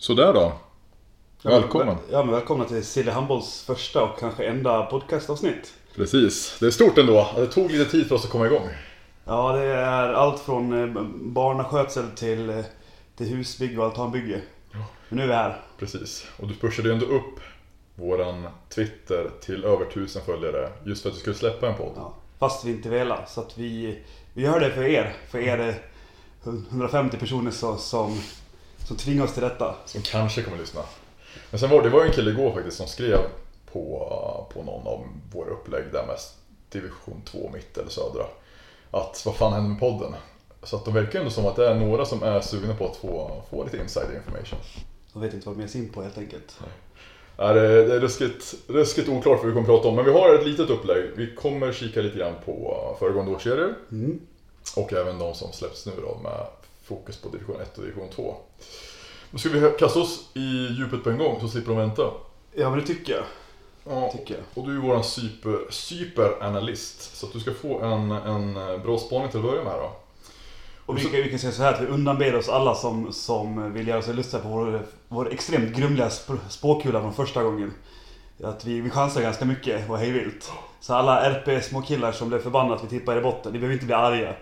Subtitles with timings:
[0.00, 0.52] Sådär då.
[1.42, 1.88] Välkommen.
[1.88, 5.74] Ja, men, ja, men välkomna till Silly Handbolls första och kanske enda podcastavsnitt.
[5.96, 6.56] Precis.
[6.60, 7.28] Det är stort ändå.
[7.36, 8.68] Det tog lite tid för oss att komma igång.
[9.24, 12.64] Ja, det är allt från eh, barnaskötsel till, eh,
[13.16, 14.40] till husbygge och altanbygge.
[15.08, 15.60] Men nu är vi här.
[15.78, 16.26] Precis.
[16.36, 17.40] Och du pushade ju ändå upp
[17.94, 21.92] våran Twitter till över tusen följare just för att du skulle släppa en podd.
[21.96, 23.24] Ja, fast vi inte velar.
[23.28, 23.98] Så att vi,
[24.34, 25.16] vi gör det för er.
[25.28, 25.74] För er är
[26.70, 28.18] 150 personer så, som,
[28.90, 29.74] som tvingar oss till detta.
[29.84, 30.80] Som kanske kommer lyssna.
[31.50, 33.18] Men sen var det var en kille igår faktiskt som skrev
[33.72, 36.16] på, på någon av våra upplägg där med
[36.68, 38.24] division 2 mitt eller södra.
[38.90, 40.14] Att vad fan hände med podden?
[40.62, 42.96] Så att det verkar ändå som att det är några som är sugna på att
[42.96, 44.58] få, få lite insider information.
[45.12, 46.58] De vet inte vad de ger sig in på helt enkelt.
[47.36, 50.34] Är, det är ruskigt, ruskigt oklart vad vi kommer att prata om, men vi har
[50.34, 51.10] ett litet upplägg.
[51.16, 54.20] Vi kommer kika lite grann på föregående års serier Mm.
[54.76, 56.46] och även de som släpps nu då med
[56.90, 58.36] fokus på division 1 och division 2.
[59.30, 62.02] Nu ska vi kasta oss i djupet på en gång så slipper de vänta.
[62.54, 63.24] Ja, men det tycker jag.
[63.84, 64.42] Ja, Tycker jag.
[64.54, 69.28] och du är våran super, superanalyst så att du ska få en, en bra spaning
[69.30, 69.92] till att börja med då.
[70.86, 73.88] Och vi vi kan säga så här att vi undanber oss alla som, som vill
[73.88, 77.72] göra sig lustiga på vår, vår extremt grumliga sp- spåkula från första gången.
[78.44, 80.52] Att vi, vi chansar ganska mycket och hejvilt.
[80.80, 83.94] Så alla RP-småkillar som blev förbannade att vi tippar i botten, ni behöver inte bli
[83.94, 84.34] arga.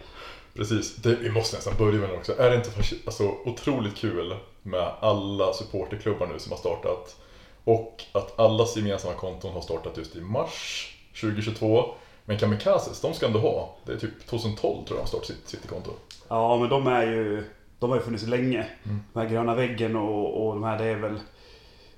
[0.59, 2.39] Precis, det, vi måste nästan börja med det också.
[2.39, 2.71] Är det inte
[3.07, 7.17] alltså, otroligt kul med alla supporterklubbar nu som har startat?
[7.65, 10.87] Och att allas gemensamma konton har startat just i mars
[11.21, 11.85] 2022.
[12.25, 13.77] Men Kamikazes, de ska ändå ha.
[13.87, 15.91] Det är typ 2012 tror jag de startade sitt Citykonto.
[16.29, 17.45] Ja, men de är ju...
[17.79, 18.67] De har ju funnits länge.
[19.13, 21.21] De här gröna väggen och, och de här, det är väl...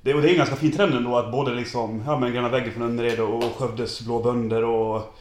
[0.00, 2.48] Det, och det är en ganska fin trend ändå att både liksom, ja men gröna
[2.48, 5.14] väggen från Önnered och, och Skövdes blå bönder och...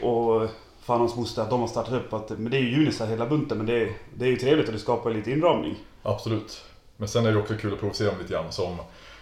[0.00, 0.48] Och
[0.82, 2.30] fan hans moster, att de har startat upp att...
[2.30, 4.72] Men det är ju Unisar hela bunten, men det, är- det är ju trevligt och
[4.72, 5.74] det skapar lite inramning.
[6.02, 6.64] Absolut.
[6.96, 8.76] Men sen är det också kul att provocera dem lite grann som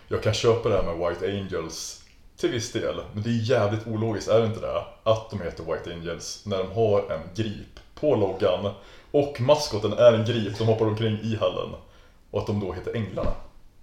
[0.09, 2.03] jag kan köpa det här med White Angels
[2.37, 3.01] till viss del.
[3.15, 4.85] Men det är jävligt ologiskt, är det inte det?
[5.03, 8.73] Att de heter White Angels när de har en grip på loggan
[9.11, 11.69] och maskoten är en grip som hoppar omkring i hallen.
[12.31, 13.33] Och att de då heter Änglarna.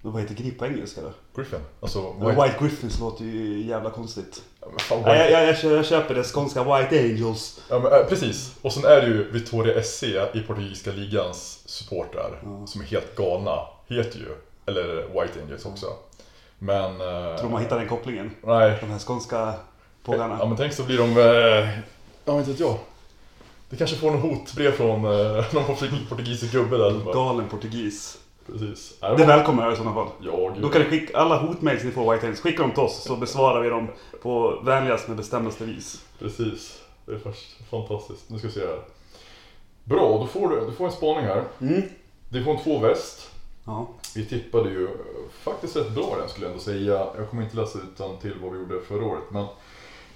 [0.02, 1.12] Men vad heter grip på engelska då?
[1.36, 1.60] Griffin.
[1.80, 2.42] Alltså White...
[2.44, 4.44] White Griffins låter ju jävla konstigt.
[4.62, 7.60] Ja, men fan, Nej, jag, jag, jag, kö- jag köper det skånska White Angels.
[7.70, 8.56] Ja, men, äh, precis.
[8.62, 10.04] Och sen är det ju Vittoria SC
[10.34, 13.60] i portugisiska ligans supportrar som är helt galna.
[13.88, 14.36] Heter ju,
[14.66, 15.86] eller White Angels också.
[16.60, 16.92] Men...
[17.02, 18.32] eh, Tror man hittar den kopplingen.
[18.44, 19.54] Nej, De här skånska
[20.04, 20.38] pågarna.
[20.40, 21.70] Ja men tänk så blir de, eh,
[22.26, 22.78] ja inte vet jag.
[23.70, 27.14] Det kanske får något hotbrev från eh, någon portug- portugisisk gubbe där.
[27.14, 28.18] Galen portugis.
[28.52, 29.00] Precis.
[29.00, 30.08] Det välkomnar jag i sådana fall.
[30.22, 30.56] Ja.
[30.62, 33.16] Då kan ni skicka alla hotmails ni får White Angels, skicka dem till oss så
[33.16, 33.88] besvarar vi dem
[34.22, 36.06] på vänligast med bestämdaste vis.
[36.20, 36.82] Precis.
[37.06, 38.30] Det är först fantastiskt.
[38.30, 38.80] Nu ska vi se här.
[39.84, 41.44] Bra, då får du, du får en spaning här.
[41.62, 41.82] Mm.
[42.30, 43.32] Division 2 väst.
[43.66, 43.88] Ja.
[44.16, 44.90] Vi tippade ju
[45.44, 47.08] faktiskt rätt bra den skulle jag ändå säga.
[47.18, 49.24] Jag kommer inte läsa utan till vad vi gjorde förra året.
[49.30, 49.46] Men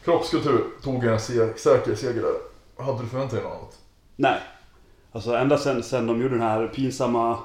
[0.03, 2.85] kroppskultur tog en säker seger där.
[2.85, 3.79] Hade du förväntat dig något annat?
[4.15, 4.39] Nej.
[5.11, 7.39] Alltså ända sen, sen de gjorde den här pinsamma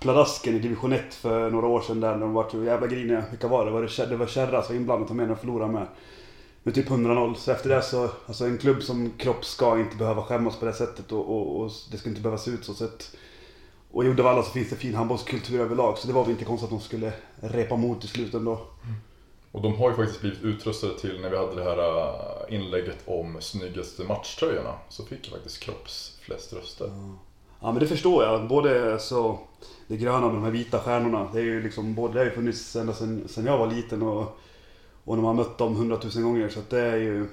[0.00, 3.24] pladasken i division 1 för några år sedan där de var så jävla griniga.
[3.30, 3.70] Vilka var det?
[3.70, 5.86] Var det, det var Kärra som var inblandat och med och förlorade med.
[6.62, 7.34] Med typ 100-0.
[7.34, 10.72] Så efter det så, alltså en klubb som Kropp ska inte behöva skämmas på det
[10.72, 12.74] sättet och, och, och det ska inte behöva se ut så.
[12.74, 13.16] så att,
[13.90, 16.64] och i Uddevalla så finns det fin handbollskultur överlag så det var väl inte konstigt
[16.64, 18.60] att de skulle repa mot i slutet ändå.
[19.52, 22.98] Och de har ju faktiskt blivit utrustade till när vi hade det här äh, inlägget
[23.04, 24.74] om snyggaste matchtröjorna.
[24.88, 26.86] Så fick ju faktiskt Kropps flest röster.
[27.60, 28.48] Ja men det förstår jag.
[28.48, 29.38] Både så
[29.86, 31.28] det gröna med de här vita stjärnorna.
[31.32, 34.02] Det är ju liksom, både, det har ju funnits ända sedan, sedan jag var liten
[34.02, 34.38] och,
[35.04, 36.48] och när man mött dem hundratusen gånger.
[36.48, 37.26] Så att det är ju...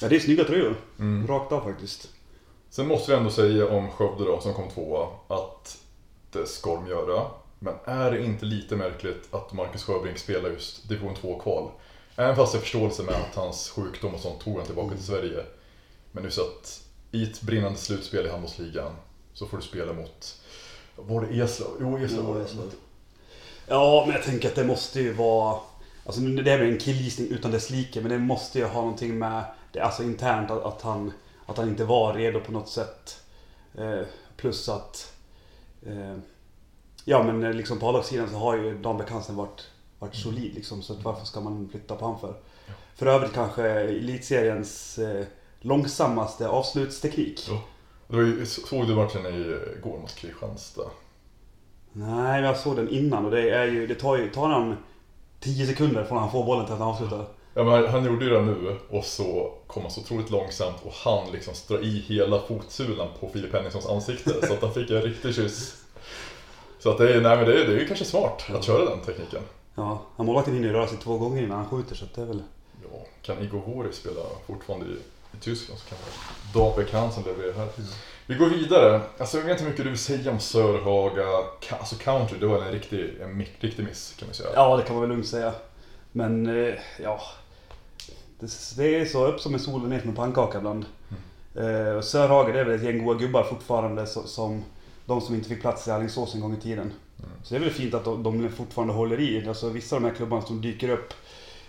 [0.00, 0.76] Ja det är snygga tröjor.
[0.98, 1.26] Mm.
[1.26, 2.08] Rakt av faktiskt.
[2.70, 5.78] Sen måste vi ändå säga om Skövde då, som kom tvåa, att
[6.32, 7.22] det ska de göra.
[7.58, 11.70] Men är det inte lite märkligt att Marcus Sjöbrink spelar just division 2-kval?
[12.16, 15.44] Även fast jag förståelse med att hans sjukdom och sånt tog han tillbaka till Sverige.
[16.12, 18.92] Men nu så att i ett brinnande slutspel i handbollsligan
[19.36, 20.40] så får du spela mot,
[20.96, 21.68] var det Eslöv?
[21.80, 22.46] Jo, Eslöv var det.
[23.66, 25.60] Ja men jag tänker att det måste ju vara...
[26.06, 28.00] Alltså det är väl en killgissning utan dess like.
[28.00, 31.12] Men det måste ju ha någonting med det alltså internt att, att, han,
[31.46, 33.20] att han inte var redo på något sätt.
[33.74, 34.00] Eh,
[34.36, 35.12] plus att...
[35.86, 36.16] Eh,
[37.04, 40.82] ja men eh, liksom på A-lagssidan så har ju Dan Bekansen varit, varit solid liksom.
[40.82, 42.34] Så varför ska man flytta på han för?
[42.94, 45.26] För övrigt kanske elitseriens eh,
[45.60, 47.48] långsammaste avslutsteknik.
[47.48, 47.62] Ja.
[48.12, 50.90] Ju, såg du matchen igår mot Kristianstad?
[51.92, 54.76] Nej, jag såg den innan och det är ju, det tar ju, tar han
[55.40, 57.24] 10 sekunder från han får bollen till att han avslutar.
[57.54, 60.92] Ja, men han- gjorde ju det nu och så kom han så otroligt långsamt och
[60.92, 65.02] han liksom dra i hela fotsulan på Filip Henningssons ansikte så att han fick en
[65.02, 65.82] riktig kyss.
[66.78, 68.84] Så att det är, nej men det är, det är ju kanske smart att köra
[68.90, 69.42] den tekniken.
[69.74, 72.22] Ja, han målvakten hinner ju röra sig två gånger innan han skjuter så att det
[72.22, 72.42] är väl...
[72.82, 74.96] Ja, kan Igor Hori spela fortfarande i,
[75.32, 77.68] i Tyskland så kan det Dabe Hansen leverera här.
[78.26, 79.00] Vi går vidare.
[79.18, 81.26] Alltså jag vet inte hur mycket du vill säga om Sörhaga.
[81.70, 84.48] Alltså country, det var en riktig, en riktig miss kan man säga.
[84.54, 85.52] Ja, det kan man väl lugnt säga.
[86.12, 87.20] Men, eh, ja.
[88.38, 90.84] Det, det är så upp som en sol och ner som en pannkaka ibland.
[91.54, 94.64] Eh, och Sörhaga, det är väl ett gäng goa gubbar fortfarande så, som
[95.06, 96.92] de som inte fick plats i Alingsås en gång i tiden.
[97.42, 99.48] Så det är väl fint att de, de fortfarande håller i.
[99.48, 101.16] Alltså vissa av de här klubbarna som dyker upp eh,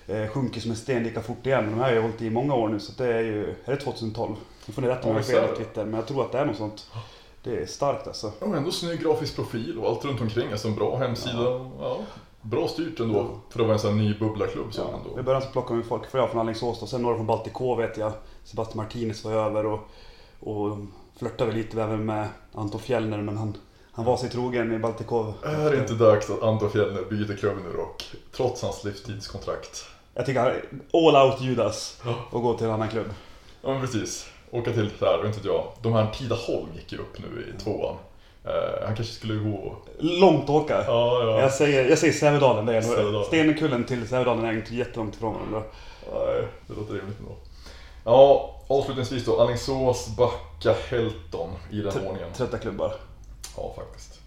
[0.07, 1.63] sjunker som en sten lika fort igen.
[1.65, 3.49] Men de här har ju hållit i många år nu så det är ju...
[3.65, 4.35] Är det 2012?
[4.65, 5.55] Nu får ni rätta mig om Ja, jag fel på det.
[5.65, 5.85] Twitter.
[5.85, 6.87] Men jag tror att det är något sånt.
[7.43, 8.31] Det är starkt alltså.
[8.39, 10.51] Ja, men ändå snygg grafisk profil och allt runt omkring.
[10.51, 11.69] Alltså en bra hemsida.
[11.79, 11.97] Ja.
[12.41, 13.39] bra styrt ändå Ja.
[13.49, 14.73] för att vara en sån här ny bubblarklubb.
[14.73, 15.23] Så Ja, I ändå.
[15.23, 17.75] början så plockade vi folk, för jag från Alingsås och sen några från Baltic K
[17.75, 18.11] vet jag.
[18.43, 19.79] Sebastian Martinez var över och,
[20.39, 20.77] och
[21.19, 23.57] flörtade lite även med Anton Fjellner men han,
[23.91, 25.33] han var sig trogen i Baltic K.
[25.43, 28.15] Är det inte dags att Anton Fjellner byter klubb nu dock?
[28.35, 29.85] Trots hans livstidskontrakt.
[30.17, 30.51] Jag tycker han
[30.93, 33.07] all out Judas och gå till en annan klubb.
[33.61, 34.29] Ja men precis.
[34.51, 35.67] Åka till här, vet inte jag.
[35.81, 37.95] De här Tidaholm gick ju upp nu i tvåan.
[38.45, 39.75] Eh, han kanske skulle gå...
[39.99, 40.83] Långt åka.
[40.87, 41.41] Ja, ja.
[41.41, 43.23] Jag säger, jag säger Sävedalen, det är.
[43.23, 45.63] Stenkullen till Sävedalen är inte jättelångt ifrån varandra.
[46.13, 47.31] Nej, det låter rimligt ändå.
[48.03, 49.41] Ja, avslutningsvis då.
[49.41, 52.33] Alingsås, Backa, Helton i den T- ordningen.
[52.33, 52.93] Trötta klubbar.
[53.57, 54.19] Ja, faktiskt.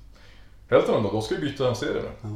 [0.71, 2.09] Helton då, då ska vi byta serie nu.
[2.23, 2.29] Ja.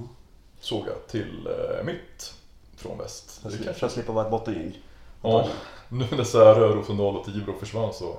[0.60, 2.34] Såg jag till eh, mitt
[2.76, 3.30] från väst.
[3.42, 4.78] För, Det att, kanske- slippa vara ett bottengäng.
[5.22, 5.48] Ja,
[5.88, 8.16] nu när Särö, Rosendal och Tibro försvann så...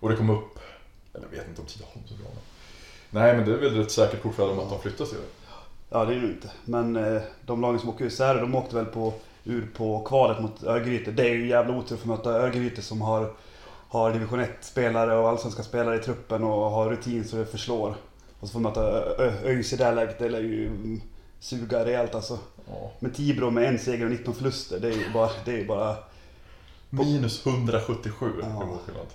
[0.00, 0.58] Och det kom upp...
[1.14, 2.42] Eller jag vet inte om Tidaholm så bra men...
[3.22, 5.18] Nej men det är väl ett säkert kort för dem att de flyttar sig.
[5.90, 6.50] Ja, det är det inte.
[6.64, 9.12] Men eh, de lagen som åker ur Särö, de åkte väl på,
[9.44, 11.10] ur på kvalet mot Örgryte.
[11.10, 13.32] Det är ju jävla otur för att möta Örgryte som har,
[13.88, 17.94] har division 1-spelare och allsvenska spelare i truppen och har rutin så det förslår.
[18.40, 19.04] Och så får man möta
[19.44, 20.70] ÖIS i det här läget, det lär ju
[21.40, 22.38] suga rejält alltså.
[22.70, 22.90] Ja.
[22.98, 25.30] Men Tibro med en seger och 19 förluster, det är ju bara...
[25.44, 25.96] Det är ju bara
[26.90, 28.46] Minus 177 Ja.
[28.62, 29.06] i målskillnad.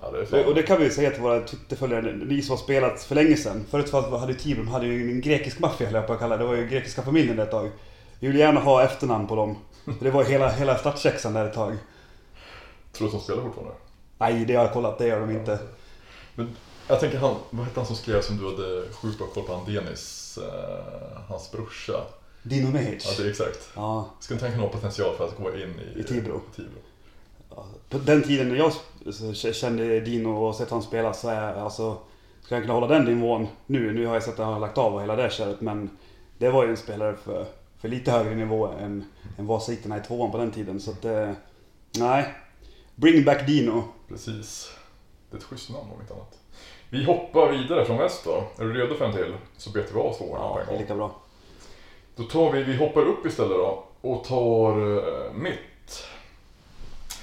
[0.00, 3.02] Ja, det och det kan vi ju säga till våra Twitterföljare, ni som har spelat
[3.02, 3.64] för länge sedan.
[3.70, 6.18] Förut var- hade ju Tibro de hade ju en grekisk maffia höll jag på att
[6.18, 6.42] kalla det.
[6.42, 7.70] Det var ju grekiska familjen där ett tag.
[8.20, 9.56] Vi vill gärna ha efternamn på dem.
[9.84, 11.76] För Det var hela, hela startsexan där ett tag.
[12.92, 13.72] Tror du att de spelar fortfarande?
[14.18, 15.58] Nej, det har jag kollat, det gör de inte.
[16.34, 16.56] Men
[16.88, 19.54] jag tänker han, vad hette han som skrev som du hade sjukt bra koll på?
[19.54, 21.92] Han Denis, eh, hans brorsa.
[22.42, 23.04] Dino Mehic.
[23.06, 23.70] Ja, det är exakt.
[23.76, 26.40] Ja, Skulle inte han kunna ha potential för att gå in i, I Tibro.
[26.56, 26.78] Tibro?
[27.50, 28.72] Ja, På den tiden när jag
[29.54, 31.98] kände Dino och sett honom spela så är alltså...
[32.42, 33.92] Ska jag kunna hålla den nivån nu?
[33.92, 35.90] Nu har jag sett att han har lagt av och hela det köret men...
[36.38, 37.46] Det var ju en spelare för,
[37.80, 39.04] för lite högre nivå än,
[39.38, 41.04] än vad sikterna i tvåan på den tiden så att...
[41.04, 41.30] eh,
[41.98, 42.34] Nej.
[42.94, 43.84] Bring back Dino.
[44.08, 44.72] Precis.
[45.30, 46.38] Det är ett schysst namn om inte annat.
[46.90, 48.44] Vi hoppar vidare från väst då.
[48.58, 49.34] Är du redo för en till?
[49.56, 50.78] Så betar vi av tvåorna Ja, på en gång.
[50.78, 51.21] lika bra.
[52.16, 56.06] Då tar vi, vi hoppar upp istället då och tar eh, mitt.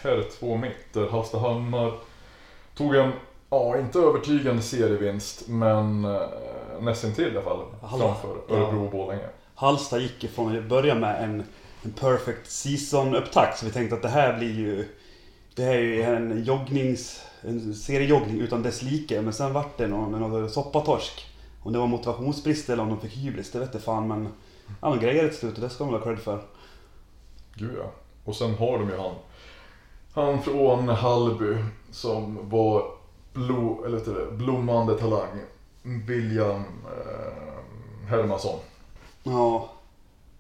[0.04, 1.10] Här är två mitter.
[1.10, 1.94] Hallstahammar
[2.76, 3.12] tog en,
[3.50, 6.22] ja inte övertygande serievinst men eh,
[6.82, 7.66] nästintill i alla fall.
[7.82, 8.16] Hallå.
[8.22, 8.56] Framför.
[8.56, 9.30] Örebro och Borlänge.
[9.56, 11.44] Halsta gick ifrån att börja med en,
[11.84, 14.88] en perfect season-upptakt så vi tänkte att det här blir ju...
[15.56, 17.24] Det här är ju en joggnings...
[17.42, 21.28] En seriejoggning utan dess like men sen vart det någon, någon soppatorsk.
[21.64, 24.28] Om det var motivationsbrist eller om de fick hybris, det vet jag fan men...
[24.82, 26.42] Ja men grejer till slut och det ska de ha cred för.
[27.54, 27.92] Gud ja.
[28.26, 29.16] Och sen har de ju han.
[30.14, 31.58] Han från Hallby
[31.92, 32.92] som var
[33.34, 35.40] blo, eller det, blommande talang.
[35.84, 38.60] William eh, Hermansson.
[39.24, 39.70] Ja.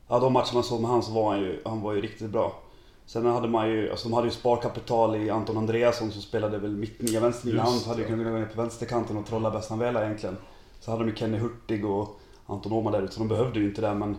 [0.07, 2.62] Ja de matcherna såg med han så var han ju, han var ju riktigt bra.
[3.05, 6.71] Sen hade man ju, alltså de hade ju sparkapital i Anton Andreasson som spelade väl
[6.71, 7.63] mittnia, vänsternia.
[7.63, 10.38] Han Just hade ju kunnat gå ner på vänsterkanten och trolla bäst han ville egentligen.
[10.79, 13.65] Så hade de ju Kenny Hurtig och Anton Åhman där ute, så de behövde ju
[13.65, 14.17] inte det men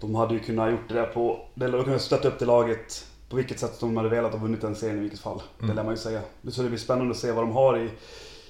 [0.00, 3.06] de hade ju kunnat gjort det där på, de hade kunnat stötta upp det laget
[3.28, 5.42] på vilket sätt de hade velat och vunnit den serien i vilket fall.
[5.58, 5.76] Det Mm.
[5.76, 6.20] lär man ju säga.
[6.48, 7.90] Så det blir spännande att se vad de har i,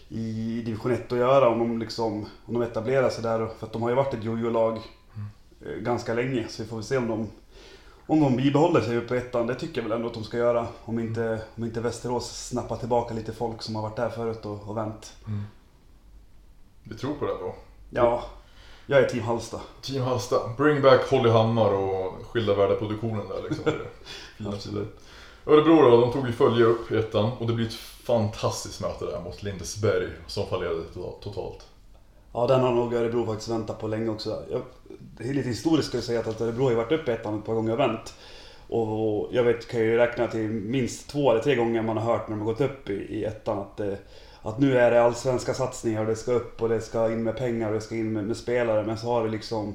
[0.08, 3.48] i division 1 att göra om de liksom, om de etablerar sig där.
[3.58, 4.78] För att de har ju varit ett jojo-lag
[5.66, 6.46] eh, ganska länge.
[6.48, 7.28] Så vi får väl se om de,
[8.06, 9.46] om de bibehåller sig uppe i ettan.
[9.46, 10.66] Det tycker jag väl ändå att de ska göra.
[10.84, 14.68] Om inte, om inte Västerås snappar tillbaka lite folk som har varit där förut och,
[14.68, 15.16] och vänt.
[16.82, 17.54] Vi tror på det då.
[17.90, 18.24] Ja,
[18.90, 19.60] jag är team Halsta.
[19.82, 23.64] Team Hallsta, bring back Holly Hammar och skilda världeproduktionen där liksom.
[24.74, 24.86] Där.
[25.46, 29.04] Örebro då, de tog ju följe upp i ettan och det blir ett fantastiskt möte
[29.04, 31.66] där mot Lindesberg som fallerade to- totalt.
[32.32, 34.42] Ja, den har nog Örebro faktiskt väntat på länge också.
[34.50, 34.62] Jag,
[35.34, 37.72] lite historiskt ska jag säga att Örebro har varit uppe i ettan ett par gånger
[37.72, 38.14] och vänt.
[38.68, 42.28] Och jag vet, kan ju räkna till minst två eller tre gånger man har hört
[42.28, 43.98] när de har gått upp i, i ettan att det,
[44.42, 47.36] att nu är det allsvenska satsningar och det ska upp och det ska in med
[47.36, 48.86] pengar och det ska in med, med spelare.
[48.86, 49.74] Men så har det liksom...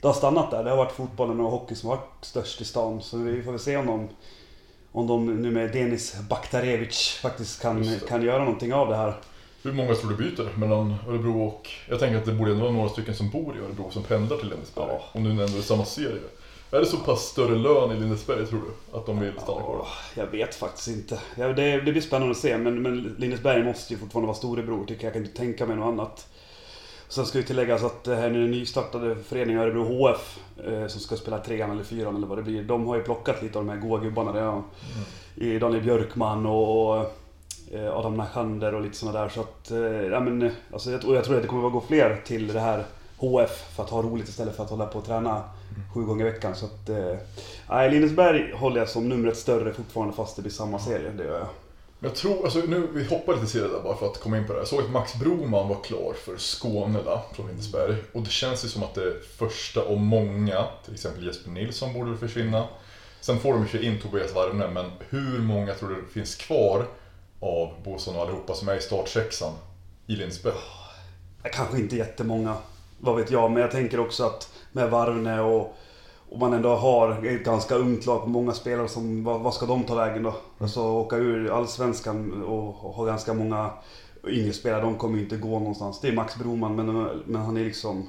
[0.00, 0.64] Det har stannat där.
[0.64, 3.02] Det har varit fotbollen och hockey som har varit störst i stan.
[3.02, 4.08] Så vi får väl se om de,
[4.92, 9.14] om de nu med Denis Baktarevic faktiskt kan, kan göra någonting av det här.
[9.62, 11.70] Hur många tror du byter mellan Örebro och...
[11.88, 14.36] Jag tänker att det borde ändå vara några stycken som bor i Örebro som pendlar
[14.36, 14.86] till Lindesberg.
[14.88, 15.04] Ja.
[15.12, 16.22] Om nu ändå är samma serie.
[16.70, 18.98] Är det så pass större lön i Lindesberg tror du?
[18.98, 19.78] Att de vill stanna kvar?
[19.82, 21.20] Ja, jag vet faktiskt inte.
[21.36, 22.58] Ja, det, det blir spännande att se.
[22.58, 25.06] Men, men Lindesberg måste ju fortfarande vara storebror tycker jag.
[25.06, 26.28] Jag kan inte tänka mig något annat.
[27.08, 31.00] Sen ska ju tilläggas att det här är den nystartade föreningen Örebro HF eh, som
[31.00, 32.62] ska spela trean eller fyran eller vad det blir.
[32.62, 34.64] De har ju plockat lite av de här goa gubbarna redan.
[35.34, 36.96] I Daniel Björkman och
[37.72, 39.28] eh, Adam Nachander och lite sådana där.
[39.28, 41.80] Så att, eh, ja men, alltså, jag, och jag tror att det kommer att gå
[41.80, 42.84] fler till det här
[43.18, 45.44] HF för att ha roligt istället för att hålla på och träna
[45.94, 46.56] sju gånger i veckan.
[46.56, 51.10] Så att, eh, Lindesberg håller jag som numret större fortfarande fast det blir samma serie.
[51.10, 51.48] Det gör jag.
[52.00, 54.52] Jag tror, alltså nu, vi hoppar lite serier där bara för att komma in på
[54.52, 54.60] det här.
[54.60, 57.96] Jag såg att Max Broman var klar för Skånela från Lindesberg.
[58.12, 62.16] Och det känns ju som att det första av många, till exempel Jesper Nilsson borde
[62.16, 62.64] försvinna.
[63.20, 66.86] Sen får de ju in Tobias Varne, men hur många tror du finns kvar
[67.40, 69.52] av Boson och allihopa som är i startsexan
[70.06, 70.54] i Lindesberg?
[71.52, 72.56] Kanske inte jättemånga,
[72.98, 73.50] vad vet jag.
[73.50, 75.76] Men jag tänker också att med Varvne och,
[76.30, 79.66] och man ändå har ett ganska ungt lag på många spelare som, vad, vad ska
[79.66, 80.34] de ta vägen då?
[80.58, 83.70] Alltså åka ur Allsvenskan och, och ha ganska många
[84.28, 86.00] yngre spelare, de kommer ju inte gå någonstans.
[86.00, 88.08] Det är Max Broman, men, men han är liksom,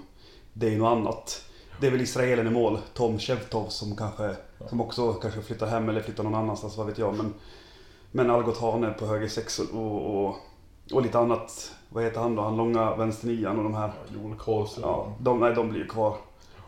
[0.54, 1.44] det är något annat.
[1.82, 4.36] Det är väl israelen i mål, Tom Shevtov som kanske,
[4.70, 7.18] som också kanske flyttar hem eller flyttar någon annanstans, vad vet jag.
[7.18, 7.34] Men,
[8.12, 10.36] men Algot Hane på höger sex och, och,
[10.94, 11.72] och lite annat.
[11.90, 12.42] Vad heter han då?
[12.42, 13.92] Han långa vänsternian och de här.
[14.16, 14.84] Joel Karlsson.
[14.84, 16.16] Ja, de, nej, de blir ju kvar.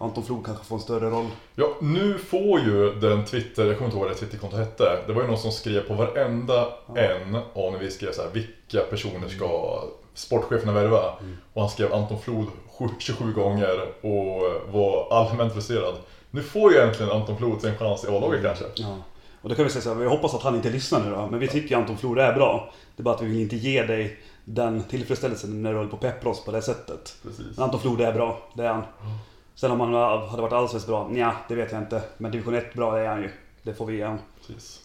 [0.01, 1.25] Anton Flod kanske får en större roll.
[1.55, 4.83] Ja, nu får ju den Twitter, jag kommer inte ihåg vad det Twitterkonto hette.
[5.07, 8.29] Det var ju någon som skrev på varenda en av när vi skrev så här,
[8.33, 9.81] vilka personer ska
[10.13, 11.13] sportcheferna värva?
[11.53, 12.47] Och han skrev Anton Flod
[12.99, 15.95] 27 gånger och var allmänt frustrerad.
[16.31, 18.65] Nu får ju äntligen Anton Flod sin chans i A-laget kanske.
[18.75, 18.97] Ja.
[19.41, 21.27] Och då kan vi säga så här, vi hoppas att han inte lyssnar nu då.
[21.31, 22.73] Men vi tycker ju Anton Flod är bra.
[22.99, 25.95] Det är bara att vi vill inte ge dig den tillfredsställelsen när du håller på
[25.95, 27.15] och pepprar oss på det sättet.
[27.23, 27.45] Precis.
[27.55, 28.83] Men Anton Flod är bra, det är han.
[29.55, 29.93] Sen om han
[30.29, 32.01] hade varit allsvensk bra, ja det vet jag inte.
[32.17, 33.29] Men division 1 bra är han ju.
[33.63, 34.19] Det får vi ge honom.
[34.47, 34.81] Precis.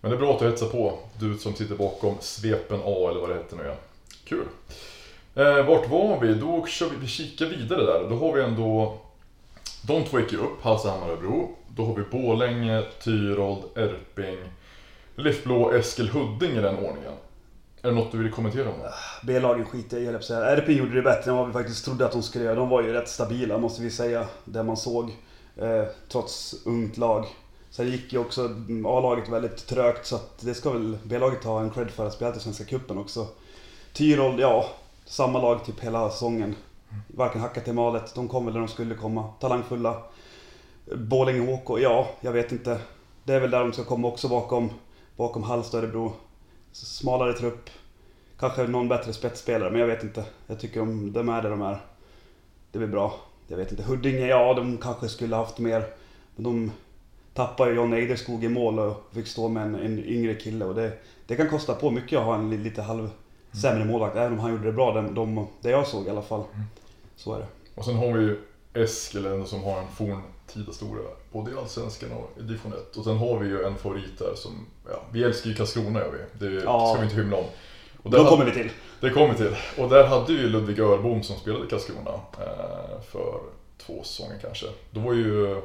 [0.00, 3.20] Men det är bra att du hetsar på, du som sitter bakom Svepen A eller
[3.20, 3.74] vad det heter nu ja.
[4.24, 4.46] Kul.
[5.34, 6.34] Eh, vart var vi?
[6.34, 8.10] Då kör vi, vi kikar vidare där.
[8.10, 8.98] Då har vi ändå...
[9.86, 11.56] De två gick ju upp, Hallstahammar och Örebro.
[11.68, 14.38] Då har vi Borlänge, Tyrold, Erping,
[15.14, 17.12] Liftblå, Eskil, Huddinge i den ordningen.
[17.84, 18.74] Är det något du vill kommentera om?
[19.22, 20.56] B-lagen skiter jag i, höll jag på att säga.
[20.56, 22.54] RP gjorde det bättre än vad vi faktiskt trodde att de skulle göra.
[22.54, 24.26] De var ju rätt stabila, måste vi säga.
[24.44, 25.10] Det man såg.
[25.56, 27.26] Eh, trots ungt lag.
[27.70, 31.60] Sen gick ju också mm, A-laget väldigt trögt, så att det ska väl B-laget ha
[31.60, 33.26] en cred för att spela till Svenska Cupen också.
[33.92, 34.66] Tyrold, ja.
[35.04, 36.54] Samma lag typ hela säsongen.
[37.06, 38.14] Varken hackat i malet.
[38.14, 39.28] De kom väl där de skulle komma.
[39.40, 40.02] Talangfulla.
[40.94, 42.78] Borlänge HK, ja, jag vet inte.
[43.24, 44.70] Det är väl där de ska komma också bakom,
[45.16, 46.12] bakom Halmstad Örebro.
[46.74, 47.70] Smalare trupp.
[48.38, 50.24] Kanske någon bättre spetsspelare, men jag vet inte.
[50.46, 51.78] Jag tycker de, de är där de är.
[52.72, 53.14] Det blir bra.
[53.48, 53.82] Jag vet inte.
[53.82, 55.84] Huddinge, ja de kanske skulle haft mer.
[56.36, 56.72] Men de
[57.34, 60.64] tappade ju John Eiderskog i mål och fick stå med en, en yngre kille.
[60.64, 60.92] Och det,
[61.26, 63.10] det kan kosta på mycket att ha en li- lite halv
[63.62, 64.16] sämre målvakt.
[64.16, 66.44] Även om han gjorde det bra, de, de, det jag såg i alla fall.
[67.16, 67.46] Så är det.
[67.74, 68.38] Och sen har vi ju
[68.74, 69.88] Eskil ändå som har en
[70.54, 72.96] forntida historia både i Allsvenskan och i division 1.
[72.96, 76.12] Och sen har vi ju en favorit där som, ja, vi älskar ju Karlskrona gör
[76.38, 76.46] vi.
[76.48, 76.88] Det Ja.
[76.92, 77.44] ska vi inte hymla om.
[78.02, 78.70] Och där Då hade- kommer vi till.
[79.00, 79.56] Det kommer vi till.
[79.78, 83.40] Och där hade vi Ludvig Örbom som spelade i Karlskrona eh, för
[83.78, 84.66] två säsonger kanske.
[84.90, 85.60] Då var ju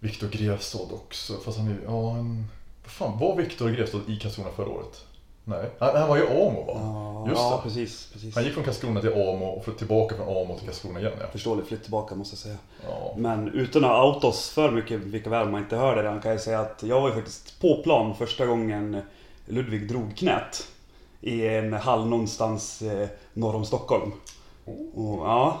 [0.00, 2.46] Viktor Grevstad också, fast han är ju, ja han,
[2.84, 5.04] vad fan, var Viktor Grevstad i Karlskrona förra året?
[5.48, 6.72] Nej, han, han var ju i Amo va?
[6.74, 7.62] Ja, Just ja det.
[7.68, 8.10] precis.
[8.12, 8.34] precis.
[8.34, 11.26] Han gick från Karlskrona till Amo och flytt- tillbaka från Amo till Karlskrona igen ja.
[11.32, 12.56] Förståelig flytt tillbaka måste jag säga.
[12.88, 13.14] ja.
[13.16, 16.40] Men utan att outa oss för mycket, vilka väl man inte hör det kan jag
[16.40, 19.02] säga att jag var ju faktiskt på plan första gången
[19.46, 20.66] Ludvig drog knät.
[21.20, 24.12] I en hall någonstans eh, norr om Stockholm.
[24.94, 25.60] Och, ja,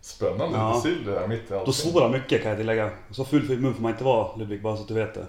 [0.00, 0.80] Spännande, Ja.
[0.82, 1.72] sill det här mitt i då allting.
[1.74, 2.90] svor han mycket kan jag tillägga.
[3.10, 5.26] Så full för mun får man inte vara Ludvig, bara så att du vet det.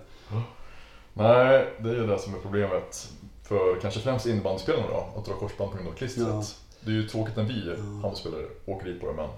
[1.13, 3.09] Nej, det är ju det som är problemet
[3.47, 6.27] för kanske främst innebandyspelarna då, att dra korsband på grund av klistret.
[6.27, 6.43] Ja.
[6.79, 9.29] Det är ju tråkigt när vi handbollsspelare åker dit på det, men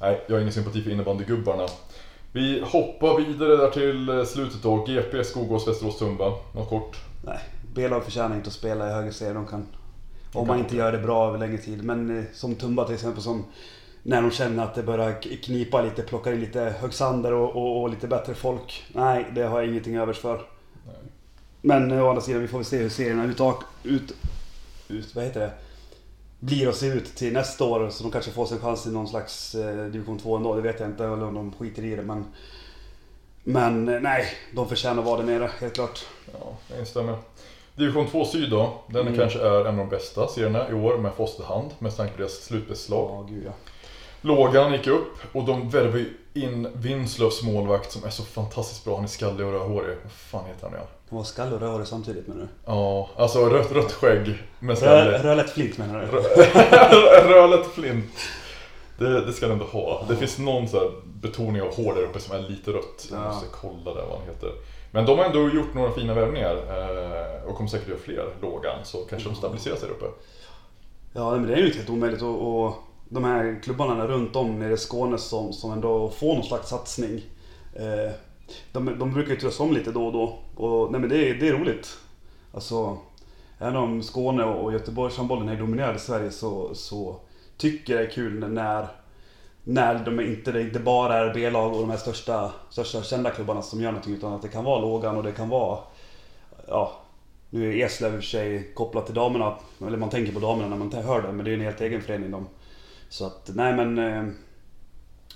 [0.00, 1.66] nej, jag har ingen sympati för innebandygubbarna.
[2.32, 4.84] Vi hoppar vidare där till slutet då.
[4.84, 6.32] GP, Skogås, Västerås, Tumba.
[6.54, 6.96] Något kort.
[7.24, 7.38] Nej,
[7.74, 9.32] B-lag förtjänar inte att spela i högre serie.
[9.32, 9.66] De kan...
[10.32, 11.84] Om man inte gör det bra över längre tid.
[11.84, 13.44] Men eh, som Tumba till exempel som...
[14.02, 17.90] När de känner att det börjar knipa lite, plockar in lite Högsander och, och, och
[17.90, 18.84] lite bättre folk.
[18.92, 20.42] Nej, det har jag ingenting övers för.
[21.60, 24.12] Men å andra sidan, vi får väl se hur serierna utak, ut,
[24.88, 25.52] ut, vad heter det?
[26.40, 29.08] Blir att se ut till nästa år så de kanske får sin chans i någon
[29.08, 30.54] slags eh, division 2 ändå.
[30.54, 32.24] Det vet jag inte eller om de skiter i det men...
[33.44, 36.04] Men eh, nej, de förtjänar att vara där nere, helt klart.
[36.32, 37.16] Ja, jag instämmer.
[37.74, 39.18] Division 2 Syd då, den Mm.
[39.18, 42.32] kanske är en av de bästa serierna i år med Fosterhand med tanke på deras
[42.44, 43.10] slutspelslag.
[43.10, 43.52] Ja, gud ja.
[44.20, 48.94] Lågan gick upp och de värvade ju in Vinslövs målvakt som är så fantastiskt bra.
[48.94, 49.96] Han är skallig och rödhårig.
[50.02, 50.86] Vad fan heter han igen?
[51.08, 52.48] De var skall och rörig samtidigt menar du?
[52.66, 55.24] Ja, alltså rött, rött skägg med Rö, skallig.
[55.24, 56.06] rödlätt flint menar du?
[57.34, 58.10] Rödlätt flint.
[58.98, 60.04] Det, det ska han ändå ha.
[60.08, 63.08] Det finns någon så här betoning av hår där uppe som är lite rött.
[63.10, 63.28] Jag Ja.
[63.28, 64.50] måste kolla där vad han heter.
[64.90, 68.78] Men de har ändå gjort några fina värvningar eh, och kommer säkert göra fler, Lågan.
[68.84, 70.06] Så kanske de stabiliserar sig där uppe.
[71.12, 72.74] Ja, men det är ju inte helt omöjligt och
[73.12, 77.22] de här klubbarna runt om nere i Skåne som, som ändå får någon slags satsning.
[77.74, 78.12] Eh,
[78.72, 80.38] de, de brukar ju turas om lite då och då.
[80.64, 81.98] Och, nej men det är, det är roligt.
[82.54, 82.98] Alltså,
[83.58, 87.16] även om Skåne och Göteborgshandbollen är dominerade i Sverige så, så
[87.56, 88.86] tycker jag det är kul när,
[89.64, 93.62] när de inte, det inte bara är B-lag och de här största, största kända klubbarna
[93.62, 95.78] som gör någonting utan att det kan vara Lågan och det kan vara
[96.68, 96.92] ja,
[97.50, 100.68] nu är Eslöv i och för sig kopplat till damerna, eller man tänker på damerna
[100.68, 102.46] när man hör det, men det är en helt egen förening de.
[103.10, 103.98] Så att, nej men...
[103.98, 104.24] Eh,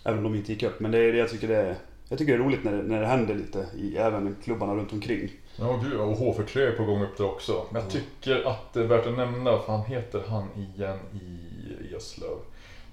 [0.04, 1.76] även om de inte gick upp, men det är jag tycker det är...
[2.08, 4.92] Jag tycker det är roligt när det, när det händer lite i även klubbarna runt
[4.92, 5.30] omkring.
[5.56, 7.66] Ja, gud, och H43 är på gång upp där också.
[7.70, 11.94] Men jag tycker att det är värt att nämna, vad fan heter han igen i
[11.96, 12.36] Eslöv?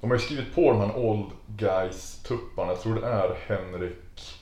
[0.02, 2.72] De har ju skrivit på de här Old Guys-tupparna.
[2.72, 4.40] Jag tror det är Henrik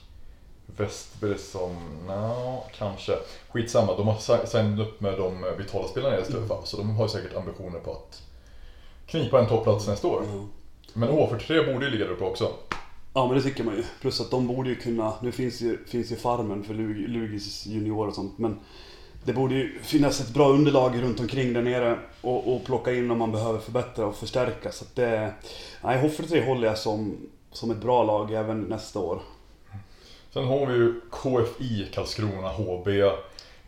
[0.66, 3.12] Westberg som, no, kanske.
[3.48, 6.48] Skitsamma, de har si- signat upp med de vitala spelarna i Eslöv.
[6.64, 8.22] Så de har ju säkert ambitioner på att
[9.10, 10.22] knipa en topplats nästa år.
[10.92, 12.50] Men H43 borde ju ligga där uppe också.
[13.14, 13.82] Ja men det tycker man ju.
[14.00, 17.66] Plus att de borde ju kunna, nu finns ju, finns ju farmen för Lug, Lugis
[17.66, 18.60] junior och sånt men
[19.24, 23.10] det borde ju finnas ett bra underlag runt omkring där nere och, och plocka in
[23.10, 24.72] om man behöver förbättra och förstärka.
[24.72, 25.34] Så att det,
[25.84, 27.16] nej Hoffre 3 håller jag som,
[27.52, 29.20] som ett bra lag även nästa år.
[30.32, 32.88] Sen har vi ju KFI Karlskrona HB.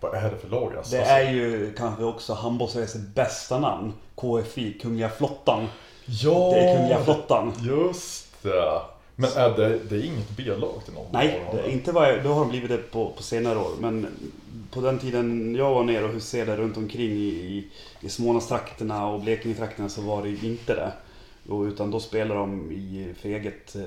[0.02, 0.96] Vad är det för lag alltså?
[0.96, 3.92] Det är ju kanske också handbolls bästa namn.
[4.14, 5.66] KFI, Kungliga Flottan.
[6.04, 6.50] Ja!
[6.54, 7.52] Det är Kungliga Flottan.
[7.60, 8.80] Just det.
[9.16, 11.06] Men är det, det är inget B-lag till någon?
[11.12, 13.70] Nej, inte vad jag, då har de blivit det på, på senare år.
[13.80, 14.06] Men
[14.70, 19.20] på den tiden jag var nere och huserade runt omkring i, i, i Smålandstrakterna och
[19.20, 20.92] Blekingetrakterna så var det ju inte det.
[21.52, 23.82] Och, utan då spelade de i, för, eget, eh,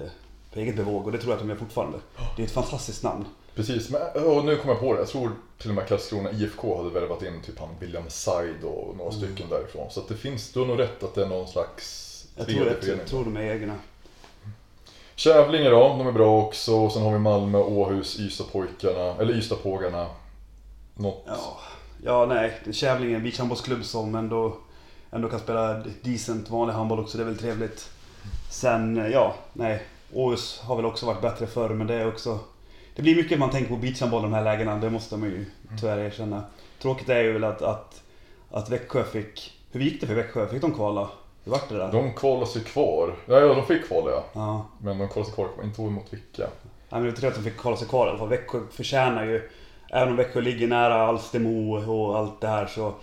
[0.51, 1.97] för eget bevåg och det tror jag att de gör fortfarande.
[2.35, 3.25] Det är ett fantastiskt namn.
[3.55, 4.99] Precis, men och nu kommer jag på det.
[4.99, 8.97] Jag tror till och med Karlskrona IFK hade värvat in typ han William Said och
[8.97, 9.91] några stycken därifrån.
[9.91, 12.97] Så det finns, du har nog rätt att det är någon slags Jag tror, jag,
[12.99, 13.73] jag tror de är egna.
[15.15, 16.75] Kävlinge då, de är bra också.
[16.75, 20.07] Och sen har vi Malmö, Åhus, Ystadpojkarna, eller Ystadpågarna.
[20.95, 21.23] Något.
[21.27, 21.59] Ja,
[22.03, 22.59] ja nej.
[22.63, 24.57] det är Kävlinge, en beachhandbollsklubb som ändå,
[25.11, 27.17] ändå kan spela decent vanlig handboll också.
[27.17, 27.89] Det är väl trevligt.
[28.49, 29.83] Sen, eh, ja, nej.
[30.13, 32.39] Åhus har väl också varit bättre förr, men det är också...
[32.95, 35.45] Det blir mycket man tänker på beachhandboll i de här lägena, det måste man ju
[35.79, 36.43] tyvärr erkänna.
[36.81, 38.01] Tråkigt är ju väl att, att,
[38.51, 39.53] att Växjö fick...
[39.71, 40.47] Hur gick det för Växjö?
[40.47, 41.09] Fick de kvala?
[41.43, 41.91] Hur vart det där?
[41.91, 43.15] De kvalade sig kvar.
[43.25, 44.23] Ja, ja, de fick kvala ja.
[44.33, 44.65] Ja.
[44.81, 46.43] Men de kvalade sig kvar, inte ihåg mot vilka.
[46.89, 48.29] Ja, men jag tror att de fick kvala sig kvar i alla fall.
[48.29, 49.49] Växjö förtjänar ju,
[49.89, 52.93] även om Växjö ligger nära Alstermo och allt det här så...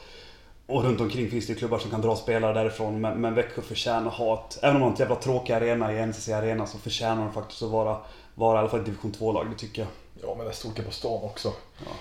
[0.66, 3.00] Och runt omkring finns det klubbar som kan dra spelare därifrån.
[3.00, 4.58] Men, men Växjö förtjänar hat.
[4.62, 7.62] Även om de har en jävla tråkig arena i NCC Arena så förtjänar de faktiskt
[7.62, 7.96] att vara,
[8.34, 9.90] vara i alla fall ett division 2-lag, det tycker jag.
[10.22, 11.52] Ja, men det är storleken på stan också.
[11.78, 11.92] Ja.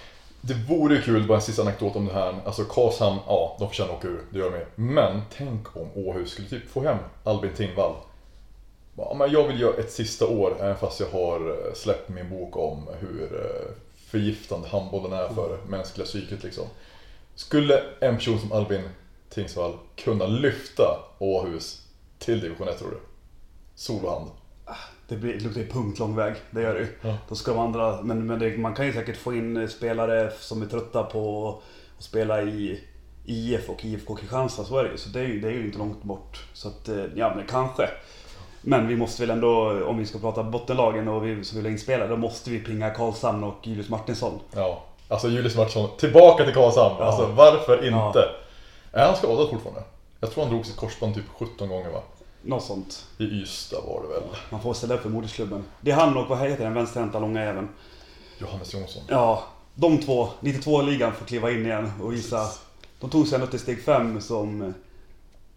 [0.42, 2.36] Det vore ju kul, bara en sista anekdot om det här.
[2.46, 4.66] Alltså Karlshamn, ja, de förtjänar att åka ur, det gör de ju.
[4.76, 7.96] Men tänk om Åhus skulle typ få hem Albin Tingvall.
[8.98, 12.30] Ja, men jag vill göra ett sista år, även fast jag har eh, släppt min
[12.30, 13.72] bok om hur eh,
[14.08, 16.66] förgiftande handbollen är för mänskliga psyket liksom.
[17.36, 18.90] Skulle en person som Albin
[19.30, 21.82] Tingsvall kunna lyfta Åhus
[22.20, 22.98] till division 1 tror du?
[23.76, 24.30] Solohand.
[25.12, 26.88] Det, blir, det luktar ju punkt lång väg, det gör det ju.
[27.02, 27.18] Ja.
[27.30, 30.62] Då ska de andra, men, men det, man kan ju säkert få in spelare som
[30.62, 31.50] är trötta på
[31.98, 32.84] att spela i
[33.26, 34.98] IF och IFK Kristianstad, så är det ju.
[34.98, 36.46] Så det är ju, det är ju inte långt bort.
[36.54, 37.90] Så att, eh, ja men kanske.
[38.62, 41.72] Men vi måste väl ändå, om vi ska prata bottenlagen och vi som vill ha
[41.72, 44.40] in spelare, då måste vi pinga Karlshamn och Julius Martinsson.
[44.56, 46.96] Ja, alltså Julius Mattsson, tillbaka till Karlshamn.
[47.00, 47.06] Ja.
[47.06, 48.08] Alltså varför Ja.
[48.08, 48.24] inte?
[48.92, 49.84] Är han skadad fortfarande?
[50.20, 52.02] Jag tror han drog sitt korsband typ 17 gånger va?
[52.42, 53.06] Något sånt.
[53.18, 54.24] I Ystad var det väl?
[54.50, 55.64] Man får ställa upp för modersklubben.
[55.82, 57.70] Det är han och, vad heter den, vänsterhänta långa även.
[58.38, 59.04] Johannes Jonsson.
[59.08, 59.44] Ja,
[59.76, 62.48] de två, 92-ligan får kliva in igen och visa.
[63.00, 64.74] De tog sig ändå till steg 5 som,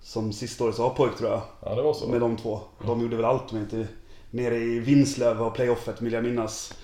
[0.03, 1.41] som sista årets A-pojk tror jag.
[1.61, 2.09] Ja, det var så.
[2.09, 2.61] Med de två.
[2.87, 3.87] De gjorde väl allt om inte
[4.31, 6.75] nere i Vinslöv och playoffet vill jag minnas.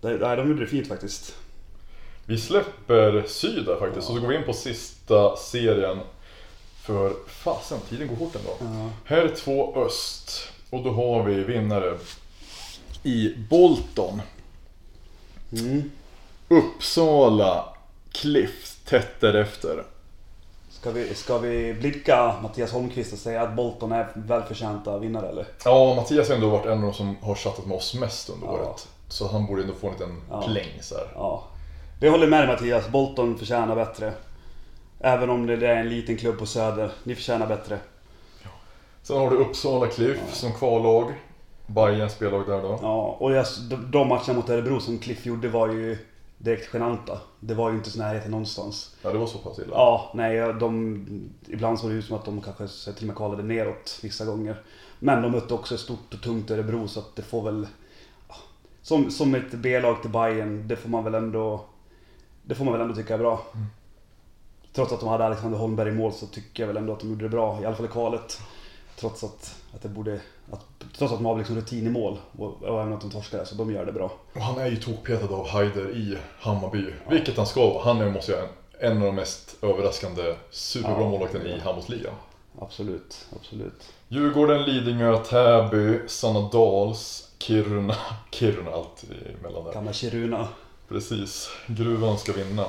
[0.00, 1.36] Nej, de gjorde det fint faktiskt.
[2.26, 5.98] Vi släpper syd där faktiskt och så går vi in på sista serien.
[6.90, 8.50] För fasen, tiden går fort ändå.
[8.78, 8.90] Ja.
[9.04, 10.32] Här är två öst.
[10.70, 11.98] Och då har vi vinnare
[13.02, 14.22] i Bolton.
[15.52, 15.90] Mm.
[16.48, 17.64] Uppsala,
[18.12, 19.84] Cliff tätt därefter.
[20.70, 25.46] Ska, vi, ska vi blicka Mattias Holmqvist och säga att Bolton är välförtjänta vinnare eller?
[25.64, 28.46] Ja, Mattias har ändå varit en av de som har chattat med oss mest under
[28.46, 28.52] Ja.
[28.52, 28.88] året.
[29.08, 30.42] Så han borde ändå få en liten Ja.
[30.42, 31.08] pläng så här.
[31.14, 31.44] Ja.
[32.00, 34.12] Vi håller med dig Mattias, Bolton förtjänar bättre.
[35.00, 36.90] Även om det är en liten klubb på Söder.
[37.04, 37.78] Ni förtjänar bättre.
[39.02, 41.14] Sen har du Uppsala Cliff som kvallag.
[41.66, 42.78] Bayerns spellag där då.
[42.82, 45.98] Ja, och jag, de, de matcherna mot Örebro som Cliff gjorde var ju
[46.38, 47.18] direkt genanta.
[47.40, 48.96] Det var ju inte så närheten någonstans.
[49.02, 49.70] Ja, det var så pass illa.
[49.70, 51.06] Ja, nej, de,
[51.48, 54.62] ibland såg det ut som att de kanske till och med kvalade neråt vissa gånger.
[54.98, 57.66] Men de mötte också ett stort och tungt Örebro så att det får väl...
[58.28, 58.34] ja,
[58.82, 61.64] Som, som ett B-lag till Bayern det får man väl ändå...
[62.42, 63.42] Det får man väl ändå tycka är bra.
[64.72, 67.08] Trots att de hade Alexander Holmberg i mål så tycker jag väl ändå att de
[67.10, 68.40] gjorde det bra, i alla fall i kvalet.
[68.96, 70.20] Trots att, att det borde...
[70.52, 70.60] Att,
[70.98, 73.54] trots att de har liksom rutin i mål och, och även att de torskade, så
[73.54, 74.12] de gör det bra.
[74.34, 76.84] Och han är ju tokpetad av Haider i Hammarby.
[77.10, 77.84] Vilket han ska vara.
[77.84, 78.48] Han är, måste jag
[78.90, 81.08] en av de mest överraskande superbra Ja.
[81.08, 82.14] målvakterna i handbollsligan.
[82.60, 83.92] Absolut, absolut.
[84.08, 87.96] Djurgården, Lidingö, Täby, Sannadals, Kiruna.
[88.30, 89.04] Kiruna allt
[89.40, 89.72] emellan där.
[89.72, 90.48] Gamla Kiruna.
[90.88, 91.50] Precis.
[91.66, 92.64] Gruvan ska vinna.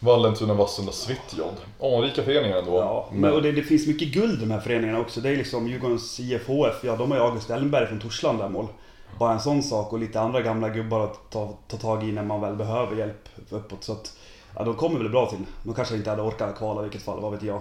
[0.00, 1.54] Vallentuna, Vassunda, Svitjod.
[1.80, 2.78] Anrika föreningar ändå.
[2.78, 5.20] Ja, men, och det, det finns mycket guld i de här föreningarna också.
[5.20, 8.66] Det är liksom Djurgårdens IFHF, ja de har ju August Ellenberg från Torslanda mål.
[9.18, 12.24] Bara en sån sak och lite andra gamla gubbar att ta, ta tag i när
[12.24, 13.84] man väl behöver hjälp uppåt.
[13.84, 14.12] Så att,
[14.56, 15.38] ja de kommer väl bra till.
[15.62, 17.60] De kanske inte hade orkat kvala i vilket fall, vad vet jag.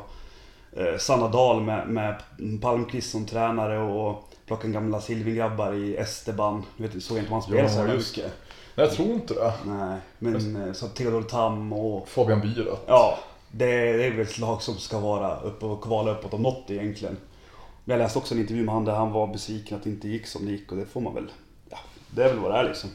[0.77, 2.15] Eh, Sanna Dahl med, med
[2.61, 6.63] Palmqvist som tränare och plocka en gamla Silvingrabbar i Esteban.
[6.77, 8.33] Du vet, såg jag inte om han spelade Ja, så mycket.
[8.79, 9.53] Jag tror inte det.
[9.65, 12.83] Nej, men eh, så Theodor Tam och Fabian Bierat.
[12.87, 13.19] Ja,
[13.51, 13.65] det,
[13.97, 17.17] det är väl ett lag som ska vara uppe och kvala uppåt om något egentligen.
[17.85, 20.07] Men jag läste också en intervju med han där han var besviken att det inte
[20.07, 21.31] gick som det gick och det får man väl...
[21.69, 21.77] Ja,
[22.09, 22.89] det är väl vad det är liksom.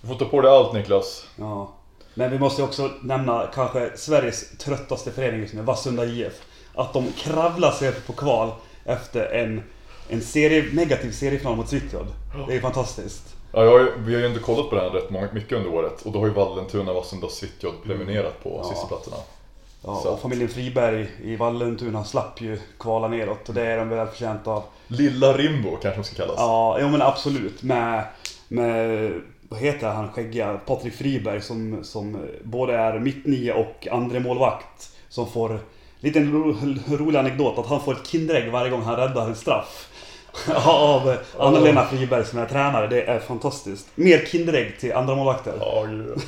[0.00, 1.26] Du får ta på dig allt Niklas.
[1.36, 1.72] Ja.
[2.14, 6.42] Men vi måste också nämna kanske Sveriges tröttaste förening just nu, Vassunda IF.
[6.74, 8.50] Att de kravlar sig på kval
[8.84, 9.62] efter en,
[10.08, 12.06] en serie, negativ seriefinal mot Svitjod.
[12.48, 13.37] Det är fantastiskt.
[13.52, 15.52] Ja, jag har ju, vi har ju inte kollat på den här rätt många, mycket
[15.52, 16.02] under året.
[16.06, 18.60] Och då har ju Vallentuna, Vassunda och Svitjod prenumererat på Mm.
[18.62, 18.68] Ja.
[18.70, 19.16] sistaplatserna.
[19.84, 23.88] Ja, Så och familjen Friberg i Vallentuna slapp ju kvala neråt och det är de
[23.88, 24.62] väl förtjänta av.
[24.88, 26.34] Lilla Rimbo kanske de ska kallas.
[26.36, 27.62] Ja, jo men absolut.
[27.62, 28.04] Med,
[28.48, 29.12] med
[29.48, 30.60] vad heter han skäggiga?
[30.66, 35.58] Patrik Friberg som, som både är mittnia och andre målvakt Som får,
[36.00, 36.54] liten ro,
[36.96, 39.87] rolig anekdot, att han får ett Kinderägg varje gång han räddar en straff.
[40.66, 42.86] Av Anna-Lena Friberg som är tränare.
[42.86, 43.86] Det är fantastiskt.
[43.94, 45.52] Mer Kinderägg till andra målvakter.
[45.60, 46.18] Ja, gud.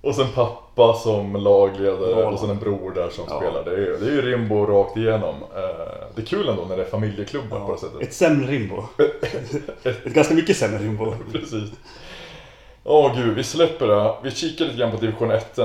[0.00, 2.26] Och sen pappa som lagledare Ja.
[2.30, 3.36] och sen en bror där som Ja.
[3.36, 3.64] spelar.
[3.64, 5.34] Det är, ju- det är ju Rimbo rakt igenom.
[5.56, 8.00] Eh, Det är kul ändå när det är familjeklubbar på det sättet.
[8.02, 8.82] Ett sämre Rimbo.
[9.82, 11.14] Ett ganska mycket sämre Rimbo.
[11.32, 11.70] Precis.
[12.84, 14.14] Åh gud, vi släpper det.
[14.22, 15.58] Vi kikar lite grann på division 1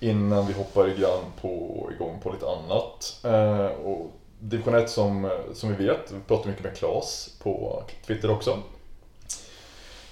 [0.00, 3.20] innan vi hoppar igång på, igång på lite annat.
[3.24, 8.30] Eh, och division 1 som, som vi vet, vi pratar mycket med Klas på Twitter
[8.30, 8.58] också.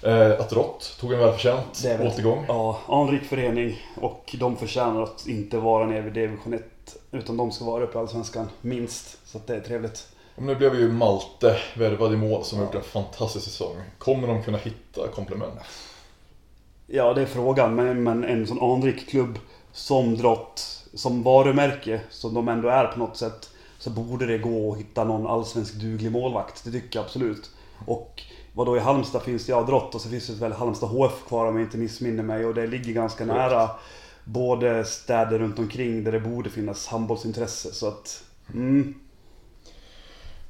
[0.03, 2.45] Eh, att Rott tog en välförtjänt Det återgång.
[2.49, 6.63] Ja, anrik förening och de förtjänar att inte vara nere vid division 1
[7.11, 9.19] utan de ska vara uppe i Allsvenskan minst.
[9.29, 10.09] Så det är trevligt.
[10.35, 13.77] Och nu blev ju Malte värvad i mål som har gjort en fantastisk säsong.
[13.99, 15.55] Kommer de kunna hitta komplement?
[16.87, 17.75] Ja, det är frågan.
[17.75, 19.39] Men, men en sån anrik klubb
[19.73, 23.51] som Drott, som varumärke, som de ändå är på något sätt,
[23.89, 26.65] så borde det gå att hitta någon allsvensk duglig målvakt.
[26.65, 27.51] Det tycker jag absolut.
[27.87, 28.23] Och
[28.53, 31.27] vad då i Halmstad finns det, ja Drott och så finns det väl Halmstad HF
[31.29, 32.47] kvar om jag inte missminner mig.
[32.47, 33.39] Och det ligger ganska Korrekt.
[33.39, 33.71] nära
[34.25, 37.73] både städer runt omkring där det borde finnas handbollsintresse.
[37.73, 38.23] Så att,
[38.55, 38.95] mm.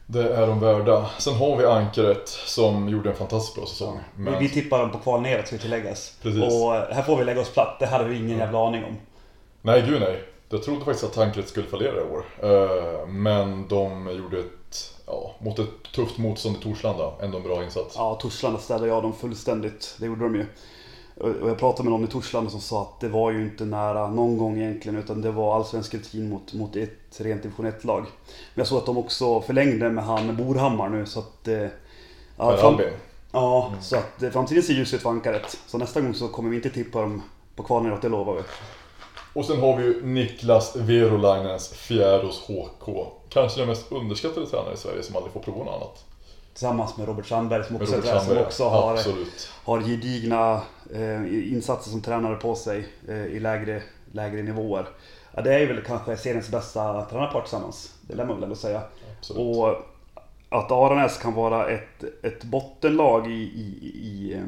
[0.06, 1.10] Det är de värda.
[1.18, 4.00] Sen har vi Ankaret som gjorde en fantastiskt bra säsong.
[4.16, 6.16] Vi, vi tippar dem på kval neråt ska tilläggas.
[6.22, 6.42] Precis.
[6.42, 7.76] Och eh, här får vi lägga oss platt.
[7.80, 8.96] Det hade vi ingen jävla aning om.
[9.62, 10.24] Nej, gud nej.
[10.50, 12.24] Jag trodde faktiskt att Ankaret skulle fallera i år.
[12.42, 17.64] Eh, Men de gjorde ett, ja, mot ett tufft motstånd i Torslanda, ändå en bra
[17.64, 17.94] insats.
[17.96, 19.96] Ja, Torslanda städade jag dem fullständigt.
[20.00, 20.46] Det gjorde de ju.
[21.42, 24.08] Och jag pratade med någon i Torslanda som sa att det var ju inte nära
[24.10, 28.00] någon gång egentligen utan det var allsvensk rutin mot, mot ett rent division 1-lag.
[28.02, 28.08] Men
[28.54, 31.48] jag såg att de också förlängde med han Borhammar nu så att...
[31.48, 31.66] eh,
[32.36, 32.80] Ja, fram,
[33.32, 35.58] ja så att eh, framtiden ser ljus ut för Ankaret.
[35.66, 37.22] Så nästa gång så kommer vi inte tippa dem
[37.56, 38.42] på kval neråt, det lovar vi.
[39.38, 43.06] Och sen har vi ju Niklas Verolainens Fjärås HK.
[43.28, 46.04] Kanske den mest underskattade tränare i Sverige som aldrig får prova något annat.
[46.52, 49.50] Tillsammans med Robert Sandberg som också, Robert tränare, som Sandberg, också har, Absolut.
[49.64, 50.62] har gedigna
[50.94, 54.88] eh, insatser som tränare på sig eh, i lägre, lägre nivåer.
[55.34, 57.94] Ja, det är väl kanske seriens bästa tränarpar tillsammans.
[58.00, 58.82] Det lär man väl ändå säga.
[59.18, 59.56] Absolut.
[59.56, 59.68] Och
[60.48, 64.44] att Aranäs kan vara ett, ett bottenlag i, i, i, eh,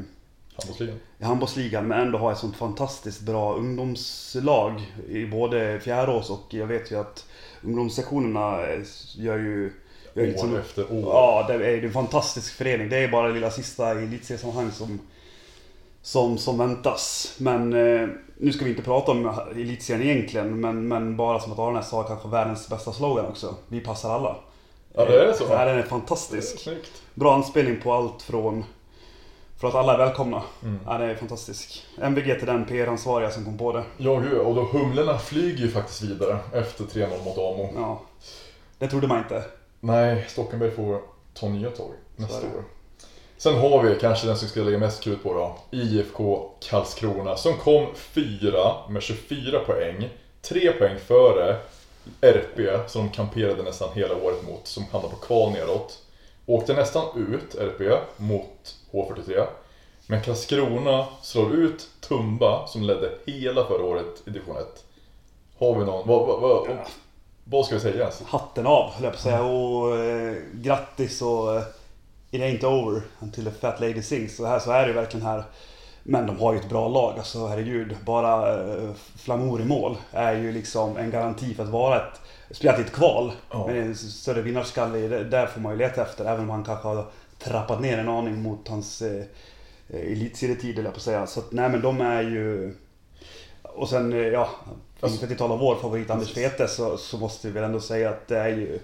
[0.61, 0.99] Handbollsligan.
[1.19, 6.67] i handbollsligan men ändå ha ett sånt fantastiskt bra ungdomslag i både Fjärås och jag
[6.67, 7.25] vet ju att
[7.63, 8.61] ungdomssektionerna
[9.15, 9.73] gör ju...
[10.13, 11.03] Gör År liksom- efter år.
[11.13, 12.89] Ja, det är en fantastisk förening.
[12.89, 14.99] Det är bara det lilla sista i elitseriesammanhang som,
[16.01, 17.35] som, som väntas.
[17.37, 21.59] Men eh, nu ska vi inte prata om elitserien egentligen, men, men bara som att
[21.59, 23.55] Aranäs har kanske världens bästa slogan också.
[23.67, 24.35] Vi passar alla.
[24.93, 25.43] Ja, det är så.
[25.49, 26.59] Ja, den är är fantastisk.
[26.59, 27.01] snyggt.
[27.13, 28.63] Bra anspelning på allt från
[29.61, 30.43] för att alla är välkomna.
[30.63, 30.79] Mm.
[30.85, 31.85] Ja, det är fantastisk.
[31.97, 33.83] MVG till den PR-ansvariga som kom på det.
[33.97, 37.69] Ja, gud, och då humlorna flyger ju faktiskt vidare efter 3-0 mot Amo.
[37.75, 38.01] Ja.
[38.77, 39.43] Det trodde man inte.
[39.79, 41.01] Nej, Stockenberg får
[41.33, 42.63] ta nya tag nästa år.
[43.37, 45.77] Sen har vi kanske den som ska lägga mest krut på då.
[45.77, 50.09] IFK Karlskrona som kom fyra med 24 poäng.
[50.41, 51.57] Tre poäng före
[52.21, 55.99] RP som de kamperade nästan hela året mot, som hamnade på kval neråt.
[56.51, 59.45] Åkte nästan ut RP mot H43.
[60.07, 64.85] Men Karlskrona slår ut Tumba som ledde hela förra året i division 1.
[65.57, 66.77] Har vi någon, vad, vad, vad,
[67.43, 68.21] vad ska vi säga ens?
[68.21, 69.43] Hatten av, höll jag på att säga.
[69.43, 71.63] Och eh, grattis och eh,
[72.31, 74.35] it ain't over until the fat lady sings.
[74.35, 75.43] Så här så är det ju verkligen här.
[76.03, 77.95] Men de har ju ett bra lag, alltså herregud.
[78.05, 82.20] Bara eh, Flamour i mål är ju liksom en garanti för att vara ett
[82.51, 83.31] spelat i ett kval.
[83.51, 83.67] Ja.
[83.67, 86.25] Men en större vinnarskalle, där får man ju leta efter.
[86.25, 87.05] Även om han kanske har
[87.39, 89.23] trappat ner en aning mot hans eh,
[89.89, 91.27] eh, elitserietid, jag på att säga.
[91.27, 92.75] Så att, nej men de är ju...
[93.63, 94.49] Och sen, eh, ja,
[94.99, 96.33] Alltså- inte tala om vår favorit Anders.
[96.33, 98.79] Fete så, så måste vi väl ändå säga att det är ju...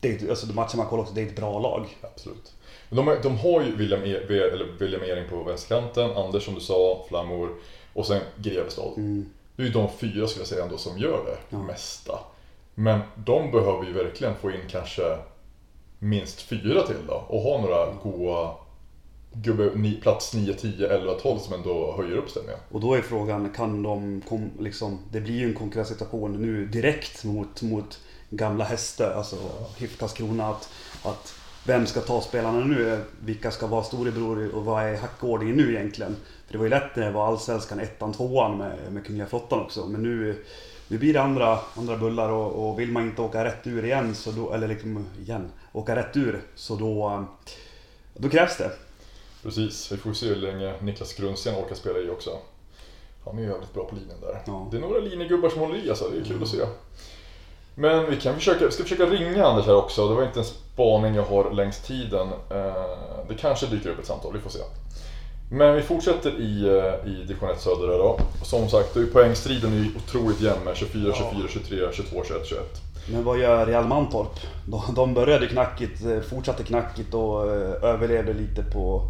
[0.00, 1.86] Det är, alltså de matcher man kollar också, det är ett bra lag.
[2.00, 2.52] Absolut.
[2.88, 6.54] Men de, har- de har ju William, e, eller William Ering på vänsterkanten, Anders som
[6.54, 7.50] du sa, Flammor
[7.94, 8.92] och sen Grevestad.
[8.96, 9.26] Mm.
[9.56, 11.62] Det är ju de fyra skulle jag säga ändå som gör det Ja.
[11.62, 12.18] mesta.
[12.80, 15.18] Men de behöver ju verkligen få in kanske
[15.98, 18.54] minst fyra till då och ha några goa
[19.32, 22.60] gubbe, ni, plats 9, 10, 11, 12 som ändå höjer upp ställningen.
[22.72, 24.98] Och då är frågan, kan de kom, liksom...
[25.12, 29.36] Det blir ju en konkurrenssituation nu direkt mot, mot gamla Hästö, alltså
[29.76, 30.48] HIF Karlskrona.
[30.48, 30.70] Att,
[31.02, 31.34] att
[31.66, 33.04] vem ska ta spelarna nu?
[33.20, 36.16] Vilka ska vara storebror och vad är hackordningen nu egentligen?
[36.46, 39.60] För det var ju lätt när det var allsvenskan ettan, tvåan med, med Kungliga Flottan
[39.60, 39.86] också.
[39.86, 40.44] Men nu,
[40.88, 44.14] nu blir det andra, andra bullar och, och vill man inte åka rätt ur igen,
[44.14, 47.24] så då, eller liksom igen, åka rätt ur, så då,
[48.14, 48.70] då krävs det.
[49.42, 52.30] Precis, vi får se hur länge Niklas Grundsten orkar spela i också.
[53.24, 54.42] Han är ju jävligt bra på linjen där.
[54.46, 54.68] Ja.
[54.70, 56.58] Det är några linjegubbar som håller i alltså, det är kul att se.
[57.74, 60.08] Men vi kan försöka, vi ska försöka ringa Anders här också.
[60.08, 62.28] Det var inte en spaning jag har längs tiden.
[62.50, 62.74] Eh,
[63.28, 64.58] Det kanske dyker upp ett samtal, vi får se.
[65.50, 68.20] Men vi fortsätter i, eh, i division 1 söder här då.
[68.42, 72.82] Som sagt, då är poängstriden är otroligt jämn med 24, 24, 23, 22, 21, 21.
[73.12, 74.40] Men vad gör Real Mantorp?
[74.66, 79.02] De, de började knackigt, eh, fortsatte knackigt och eh, överlevde lite på,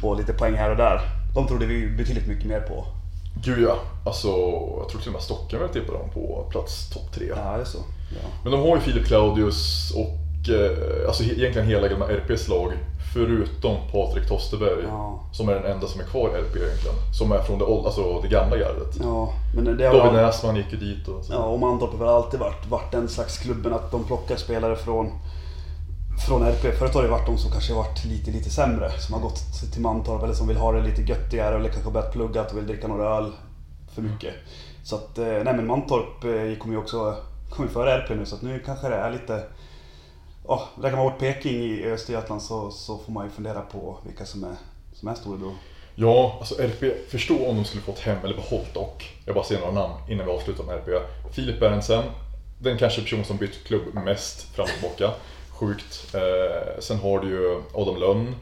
[0.00, 1.00] på lite poäng här och där.
[1.34, 2.86] De trodde vi betydligt mycket mer på.
[3.44, 4.28] Gud ja, alltså
[4.78, 7.26] jag tror till och med Stockholm vill tippa dem på plats topp 3.
[7.28, 7.78] Ja, det är så.
[8.10, 8.28] Ja.
[8.42, 10.18] Men de har ju Filip Claudius och
[11.06, 12.72] alltså egentligen hela gamla RPs lag
[13.12, 15.20] förutom Patrik Tosterberg Ja.
[15.32, 16.96] som är den enda som är kvar i RP egentligen.
[17.18, 18.96] Som är från det, alltså det gamla gardet.
[19.00, 20.12] ja, men det David har...
[20.12, 21.32] Näsman gick ju dit och så.
[21.32, 24.76] Ja, och Mantorp har väl alltid varit, varit den slags klubben att de plockar spelare
[24.76, 25.10] från,
[26.26, 26.78] från RP.
[26.78, 28.90] Förut har det varit de som kanske varit lite, lite sämre.
[28.98, 29.40] Som har gått
[29.72, 32.66] till Mantorp eller som vill ha det lite göttigare eller kanske börjat plugga och vill
[32.66, 33.32] dricka några öl
[33.94, 34.34] för mycket.
[34.84, 37.16] Så att, eh, nej men Mantorp eh, kommer ju också
[37.50, 39.42] kommer före RP nu så att nu kanske det är lite...
[40.48, 44.26] Ja, lägger man bort Peking i Östergötland så, så får man ju fundera på vilka
[44.26, 44.56] som är,
[44.92, 45.52] som är storebror.
[45.94, 49.16] Ja, alltså RP, förstå om de skulle fått hem eller behållit dock.
[49.24, 51.02] Jag bara ser några namn innan vi avslutar med RP.
[51.32, 52.04] Filip Berntsen,
[52.58, 55.14] den kanske person som bytt klubb mest fram och tillbaka.
[55.50, 56.14] Sjukt.
[56.14, 58.34] Eh, sen har du ju Adam Lönn.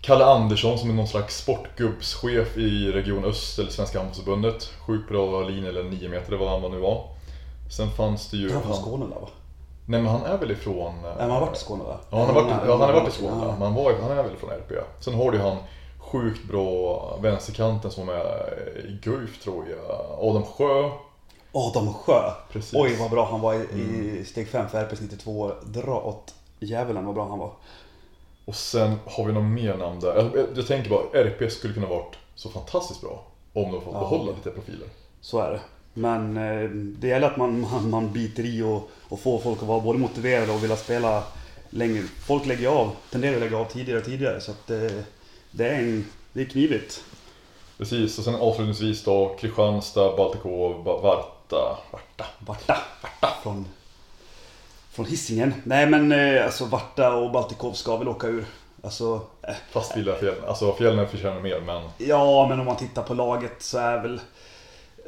[0.00, 4.72] Kalle Andersson som är någon slags sportgubbschef i Region Öst eller Svenska Handbollsförbundet.
[4.86, 7.08] Sjukt bra linje eller 9 meter eller vad han nu var.
[7.70, 8.52] Sen fanns det ju...
[8.52, 9.28] Han från Skåne där va?
[9.90, 10.94] Nej men han är väl ifrån...
[11.02, 11.96] Nej, men han har varit i Skåne va?
[12.10, 13.50] Ja, han har varit, ja, han har varit i Skåne, Ja.
[13.52, 14.72] men han, var, han är väl från RP.
[15.00, 15.56] Sen har du han
[15.98, 18.52] sjukt bra vänsterkanten som är
[18.88, 20.18] i Guif tror jag.
[20.28, 20.90] Adam Sjö.
[21.52, 22.30] Adam Sjö.
[22.52, 22.74] Precis.
[22.74, 23.58] Oj vad bra han var i,
[24.20, 25.50] i steg 5 för RPs 92.
[25.64, 27.50] Dra åt djävulen vad bra han var.
[28.44, 30.16] Och sen har vi någon mer namn där.
[30.16, 33.22] Jag, jag, jag tänker bara, RP skulle kunna varit så fantastiskt bra.
[33.52, 34.00] Om de fått Ja.
[34.00, 34.88] behålla lite profiler.
[35.20, 35.60] Så är det.
[35.98, 39.68] Men eh, det gäller att man, man, man biter i och, och får folk att
[39.68, 41.22] vara både motiverade och vilja spela
[41.70, 42.02] längre.
[42.26, 45.04] Folk lägger av, tenderar att lägga av tidigare och tidigare så att det,
[45.50, 47.04] det är en, det är knivigt.
[47.78, 52.26] Precis, och sen avslutningsvis då Kristianstad, Baltikov, Ba- Var, möta Varta.
[52.40, 52.76] Varta.
[53.02, 53.34] Varta.
[53.42, 53.66] Från,
[54.90, 55.54] från Hisingen.
[55.64, 58.44] Nej men eh, alltså Varta och Baltikov ska väl åka ur.
[58.82, 60.44] Alltså, eh, Fast vill jag fjällen.
[60.48, 64.20] Alltså fjällen förtjänar mer men ja men om man tittar på laget så är väl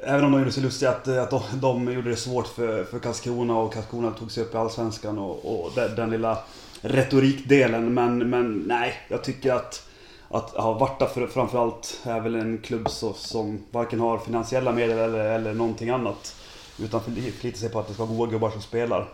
[0.02, 2.84] Även om de gjorde sig lustiga att, eh, att de, de gjorde det svårt för,
[2.84, 6.38] för Karlskrona och Karlskrona tog sig upp i Allsvenskan och, och den, den lilla
[6.80, 7.94] retorikdelen.
[7.94, 9.86] Men, men nej, jag tycker att
[10.30, 14.98] att ja, Varta för, framförallt är väl en klubb så, som varken har finansiella medel
[14.98, 16.36] eller, eller någonting annat.
[16.78, 19.08] Utan förlitar sig på att det ska vara goda gubbar som spelar.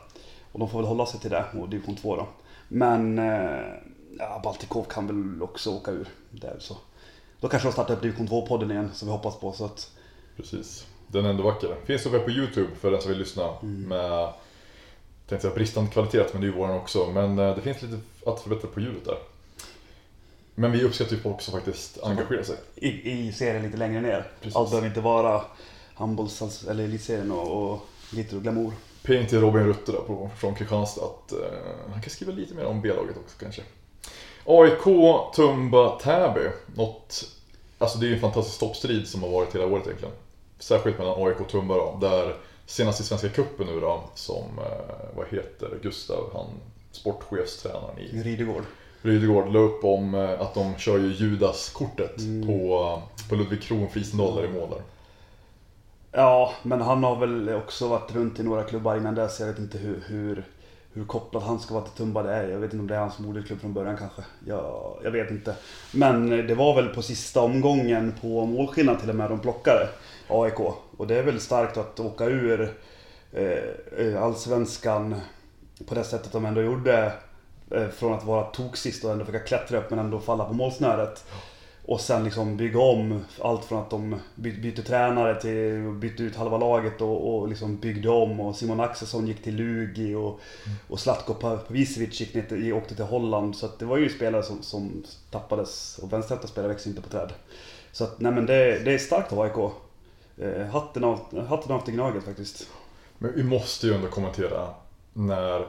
[0.52, 2.26] Och de får väl hålla sig till det, och division 2 då.
[2.68, 3.60] Men eh,
[4.18, 6.08] ja, Baltikov kan väl också åka ur.
[6.30, 6.76] Det är så.
[7.40, 9.52] Då kanske de startar upp division 2-podden igen, som vi hoppas på.
[9.52, 9.90] Så att,
[10.36, 10.86] precis.
[11.08, 11.76] Den är ändå vacker.
[11.84, 13.54] Finns uppe på Youtube för den som vill lyssna.
[13.62, 14.32] Med,
[15.28, 17.10] tänkte säga bristande kvalitet, men det är ju våran också.
[17.10, 19.18] Men eh, det finns lite att förbättra på ljudet där.
[20.54, 22.56] Men vi uppskattar ju folk som faktiskt engagerar sig.
[22.74, 24.30] i, I serien lite längre ner.
[24.40, 24.56] Precis.
[24.56, 25.44] Allt behöver inte vara
[25.94, 28.72] handbolls eller elitserien och, och glitter och glamour.
[29.02, 31.38] Ping till Robin Rutte där på, från Kristianstad att eh,
[31.92, 33.62] han kan skriva lite mer om B-laget också kanske.
[34.44, 34.84] AIK,
[35.36, 36.48] Tumba, Täby.
[36.74, 37.24] Något,
[37.78, 40.14] alltså det är ju en fantastisk toppstrid som har varit hela året egentligen.
[40.58, 45.26] Särskilt mellan AIK och Tumba där senast i Svenska Cupen nu då, som, eh, vad
[45.30, 46.46] heter Gustav, han
[46.92, 48.62] sportchefstränaren i Rydegård.
[49.02, 52.46] Rydegård la upp om eh, att de kör ju Judas-kortet Mm.
[52.46, 54.82] på, på Ludvig Kron Frisendahl där i mål där.
[56.12, 59.40] Ja, men han har väl också varit runt i några klubbar innan dess.
[59.40, 60.44] Jag vet inte hur, hur,
[60.96, 62.48] hur kopplad han ska vara till Tumba det är.
[62.48, 64.22] Jag vet inte om det är hans moderklubb från början kanske.
[64.46, 65.54] Jag, jag vet inte.
[65.92, 69.88] Men det var väl på sista omgången på målskillnad till och med de plockade
[70.28, 70.60] AIK.
[70.96, 72.74] Och det är väl starkt att åka ur
[73.32, 75.20] eh, eh, Allsvenskan
[75.86, 77.12] på det sättet de ändå gjorde.
[77.70, 81.24] Eh, från att vara toksist och ändå försöka klättra upp men ändå falla på målsnöret.
[81.86, 86.58] Och sen liksom bygga om allt från att de bytte tränare till bytte ut halva
[86.58, 88.40] laget och, och liksom byggde om.
[88.40, 90.40] Och Simon Axelsson gick till Lugi och,
[90.88, 93.56] och Zlatko Pavicevic gick ner till, åkte till Holland.
[93.56, 97.08] Så att det var ju spelare som, som tappades och vänsterhänta spelare växer inte på
[97.08, 97.32] träd.
[97.92, 99.72] Så att nej men det, det är starkt av AIK.
[100.38, 102.68] Eh, hatten av, hatten av till Gnaget faktiskt.
[103.18, 104.68] Men vi måste ju ändå kommentera
[105.12, 105.66] när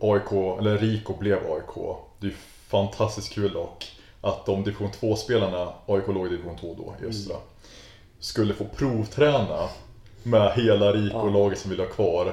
[0.00, 1.96] AIK, eller Rico blev AIK.
[2.20, 2.36] Det är ju
[2.68, 3.95] fantastiskt kul dock
[4.28, 7.36] att de division 2-spelarna, AIK låg i division 2 då i östra,
[8.20, 9.68] skulle få provträna
[10.22, 12.32] med hela Rico-laget som vill ha kvar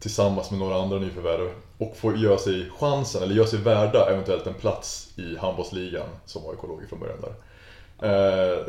[0.00, 4.46] tillsammans med några andra nyförvärv och få göra sig chansen, eller göra sig värda eventuellt
[4.46, 7.34] en plats i handbollsligan som AIK låg i från början där.
[8.02, 8.66] Eh,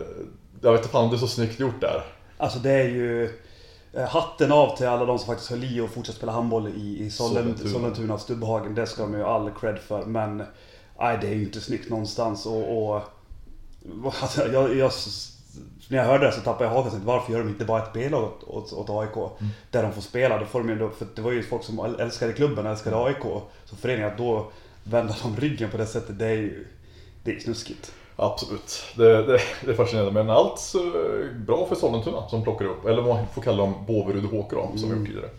[0.62, 2.04] jag vet inte fan, det är så snyggt gjort där.
[2.38, 3.24] Alltså det är ju
[3.94, 7.00] eh, hatten av till alla de som faktiskt höll i och fortsatte spela handboll i,
[7.06, 7.70] i Sollen- Sollentuna.
[7.70, 8.76] Sollentuna och Stubbhagen.
[8.76, 10.06] Det ska de ju all cred för.
[10.06, 10.44] Men
[11.00, 12.46] nej, det är ju inte snyggt någonstans.
[12.46, 13.02] Och, och
[14.22, 14.92] alltså, jag, jag,
[15.88, 16.92] när jag hörde det så tappade jag hakan.
[16.92, 19.32] Tänkte, Varför gör de inte bara ett B-lag åt, åt, åt AIK?
[19.72, 20.40] Där de får spela.
[20.40, 23.24] Då får de ju för det var ju folk som älskade klubben, älskade AIK.
[23.66, 24.52] Så föreningen, att då
[24.84, 26.68] vända dem ryggen på det sättet, det är ju
[27.24, 27.92] det är snuskigt.
[28.16, 30.12] Absolut, det, det, det är fascinerande.
[30.12, 30.74] Men allt
[31.48, 34.68] bra för Sollentuna som plockar upp, eller vad man får kalla dem, Båverud och Håkra
[34.76, 35.30] som vi gjort tidigare.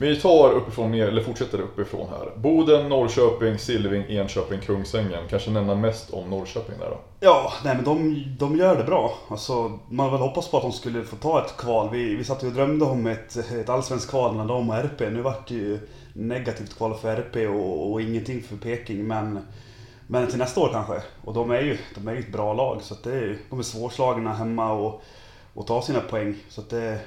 [0.00, 2.32] Vi tar uppifrån ner, eller fortsätter uppifrån här.
[2.36, 5.28] Boden, Norrköping, Silving, Enköping, Kungsängen.
[5.30, 6.98] Kanske nämna mest om Norrköping där då.
[7.20, 9.14] Ja, nej men de, de gör det bra.
[9.28, 11.88] Alltså, man väl hoppas på att de skulle få ta ett kval.
[11.92, 15.00] Vi, vi satt ju och drömde om ett, ett allsvenskt kval mellan dem och RP.
[15.00, 15.78] Nu vart det ju
[16.12, 19.06] negativt kval för RP och, och ingenting för Peking.
[19.06, 19.38] Men,
[20.10, 21.02] men till nästa år kanske.
[21.24, 22.82] Och de är ju, de är ju ett bra lag.
[22.82, 25.02] Så det är, de är svårslagna hemma och,
[25.54, 26.34] och tar sina poäng.
[26.48, 26.98] Så det är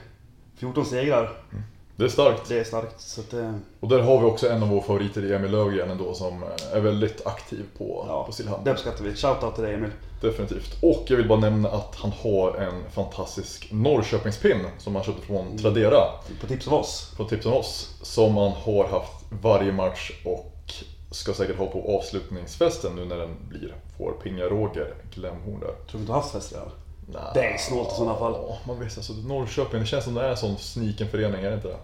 [0.56, 1.32] 14 segrar.
[1.96, 2.50] Det är starkt.
[2.50, 3.02] Det är starkt.
[3.02, 6.14] Så det, Och där har vi också en av våra favoriter i Emil Löfgren ändå
[6.14, 8.64] som eh, är väldigt aktiv på, ja, på Sillhamn.
[8.64, 9.16] det uppskattar vi.
[9.16, 9.92] Shoutout till dig Emil.
[10.22, 10.84] Definitivt.
[10.84, 15.58] Och jag vill bara nämna att han har en fantastisk Norrköpingspin som han köpte från
[15.58, 16.02] Tradera.
[16.42, 17.14] På tips av oss.
[17.18, 18.00] På tips om oss.
[18.02, 20.61] Som han har haft varje match och
[21.12, 23.76] ska säkert ha på avslutningsfesten nu när den blir.
[23.98, 25.68] Får pinga Roger Glemhorn där.
[25.68, 26.70] Tror du inte du har haft fest redan?
[27.14, 27.34] Nah.
[27.34, 28.34] Det är snålt i sådana fall.
[28.48, 31.50] Ja, man vet alltså Norrköping, det känns som det är en sån sniken förening, är
[31.50, 31.78] det inte det?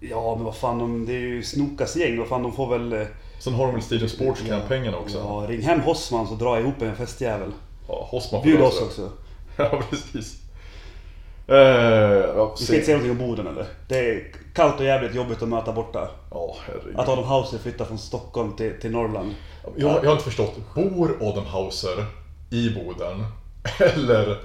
[0.00, 2.18] Ja, men vad fan, de, det är ju Snokas gäng.
[2.18, 2.92] Vad fan, de får väl...
[2.92, 3.06] eh,
[3.38, 5.18] Sen har de väl Stadium Sportscamp-pengarna också?
[5.18, 7.52] Ja, ring hem Hossman så dra ihop en festjävel.
[7.88, 9.10] Ja, Hosma får Bjud oss också.
[9.56, 10.39] Ja, precis.
[11.50, 13.66] Eh, Vi ska inte säga någonting om Boden eller?
[13.88, 14.24] Det är
[14.54, 16.08] kallt och jävligt jobbigt att möta borta.
[16.30, 16.98] Ja, herregud.
[16.98, 19.34] Att Adam Hauser flyttar från Stockholm till, till Norrland.
[19.76, 22.04] Jag, jag har inte förstått, bor Adam Hauser
[22.50, 23.24] i Boden?
[23.78, 24.38] Eller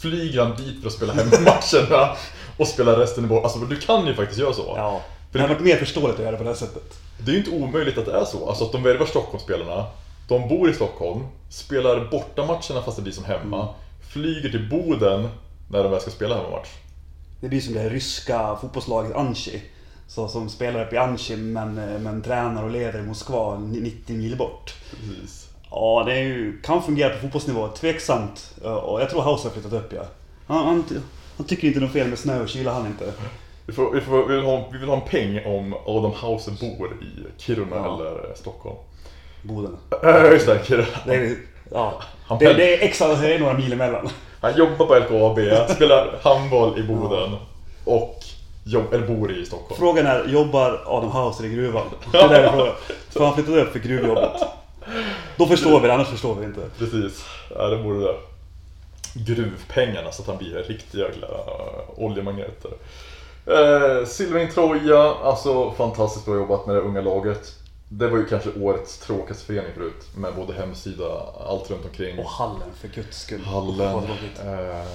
[0.00, 2.16] flyger han dit för att spela hemmamatcherna
[2.56, 3.44] och spela resten i Boden?
[3.44, 4.74] Alltså du kan ju faktiskt göra så.
[4.76, 5.00] Ja.
[5.32, 6.98] För Det hade varit mer förståeligt att göra det på det här sättet.
[7.18, 8.48] det är ju inte omöjligt att det är så.
[8.48, 9.86] Alltså att de värvar Stockholmsspelarna,
[10.28, 13.68] de bor i Stockholm, spelar bortamatcherna fast det blir som hemma,
[14.12, 15.28] flyger till Boden
[15.72, 16.68] när de väl ska spela hemmamatch.
[17.40, 19.62] Det blir som det här ryska fotbollslaget Anchi.
[20.08, 24.36] Så, som spelar uppe i Anchi men, men tränar och lever i Moskva 90 mil
[24.36, 24.74] bort.
[24.90, 25.48] Precis.
[25.70, 27.68] Ja, det ju, kan fungera på fotbollsnivå.
[27.68, 28.54] Tveksamt.
[28.62, 30.02] Och jag tror House har flyttat upp ja.
[30.46, 30.84] Han, han,
[31.36, 33.12] han tycker inte något fel med snö och kyla han inte.
[33.66, 36.52] Vi, får, vi, får, vi, vill ha, vi vill ha en peng om Adam Hauser
[36.60, 37.94] bor i Kiruna Ja.
[37.94, 38.76] eller Stockholm.
[39.42, 39.76] Boden.
[40.04, 40.86] Äh, just det, Kiruna.
[41.06, 41.36] Det är,
[41.70, 42.02] ja.
[42.24, 44.08] Han, det, det är extra, det är några mil emellan.
[44.42, 47.36] Han jobbar på LKAB, spelar handboll i Boden
[47.84, 48.24] och
[48.64, 49.78] jobb, eller bor i Stockholm.
[49.78, 51.86] Frågan är, jobbar Adam Hauser i gruvan?
[52.12, 52.74] Det är där vi frågar.
[53.10, 54.42] För han flyttade upp för gruvjobbet.
[55.36, 56.60] Då förstår vi det, annars förstår vi inte.
[56.78, 57.24] Precis,
[57.56, 58.14] ja, det borde det.
[59.14, 61.28] Gruvpengarna så att han blir riktiga jäkla
[61.96, 62.70] oljemagneter.
[63.46, 67.61] Eh, Silvering Troja, alltså fantastiskt bra jobbat med det unga laget.
[67.94, 72.18] Det var ju kanske årets tråkigaste förening förut med både hemsida, allt runt omkring.
[72.18, 73.40] Och hallen för guds skull.
[73.44, 74.04] Hallen.
[74.44, 74.86] Eh,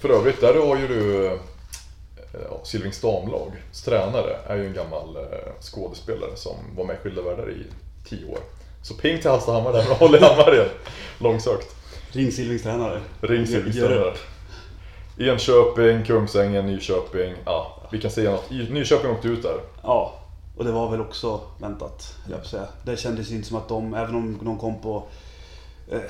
[0.00, 1.32] för övrigt, där har ju du eh,
[2.50, 3.52] ja, Silvrings damlag.
[3.84, 5.22] Tränare är ju en gammal eh,
[5.60, 7.62] skådespelare som var med i Skilda Världar i
[8.08, 8.38] tio år.
[8.82, 10.68] Så ping till Hallstahammar där med Holly Hammargren.
[11.18, 11.76] Långsökt.
[12.12, 13.00] Ring Silvings tränare.
[13.20, 14.10] Ring Gör Silvringstränare.
[14.10, 14.18] upp.
[15.18, 17.34] Enköping, Kungsängen, Nyköping.
[17.44, 18.52] Ja, vi kan säga något.
[18.52, 19.60] I- Nyköping åkte ut där.
[19.82, 20.14] Ja,
[20.58, 22.66] och det var väl också väntat, höll jag på att säga.
[22.82, 25.02] Det kändes ju inte som att de, även om de kom på
[25.90, 26.00] eh,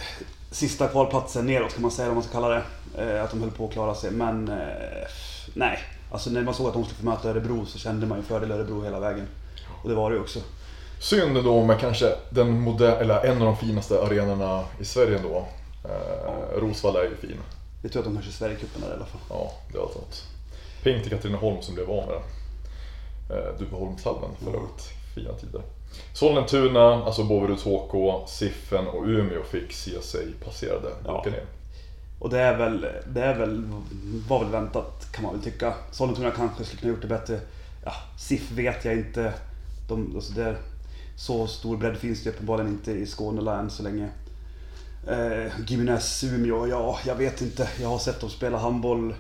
[0.51, 2.63] sista kvalplatsen neråt kan man säga, om man ska kalla det.
[2.99, 4.11] Eh, att de höll på att klara sig.
[4.11, 5.09] Men eh,
[5.55, 5.79] nej,
[6.13, 8.51] alltså när man såg att de skulle få möta Örebro så kände man ju fördel
[8.51, 9.27] Örebro hela vägen.
[9.83, 10.41] Och det var det ju också.
[11.01, 15.49] Synd då med kanske den moder- eller en av de finaste arenorna i Sverige ändå.
[15.85, 17.37] Eh, Rosvalla är ju fin.
[17.83, 19.21] Jag tror att de kanske Sverigecupen där i alla fall.
[19.31, 20.25] Ja, det har något.
[20.83, 22.38] Ping till Katrineholm som blev av med den.
[23.31, 24.93] Eh, Duveholmshallen för övrigt.
[25.15, 25.63] Fina tider.
[26.13, 30.89] Sollentuna, alltså Boveruds HK, Siffen och Umeå fick se sig passerade.
[31.05, 31.25] Ja.
[31.27, 31.45] Ner.
[32.19, 33.65] Och det är väl, det är väl,
[34.29, 35.75] var väl väntat kan man väl tycka.
[35.91, 37.41] Sollentuna kanske skulle kunna gjort det bättre.
[37.85, 39.33] Ja, SIF vet jag inte.
[39.89, 40.57] De, alltså det,
[41.17, 44.09] så stor bredd finns det uppenbarligen inte i Skåne län än så länge.
[45.09, 47.69] Eh, Gimenez Umeå, ja, jag vet inte.
[47.81, 49.15] Jag har sett dem spela handboll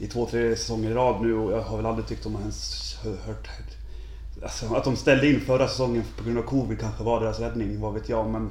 [0.00, 2.98] i två, tre säsonger i rad nu och jag har väl aldrig tyckt har ens
[3.26, 3.48] hört...
[4.42, 7.80] Alltså, att de ställde in förra säsongen på grund av Covid kanske var deras räddning,
[7.80, 8.30] vad vet jag.
[8.30, 8.50] Men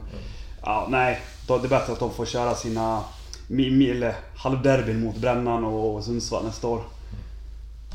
[0.61, 3.03] ja, nej, då, det är bättre att de får köra sina
[3.49, 6.81] eller halvderbyn mot Brännan och, Sundsvall nästa år.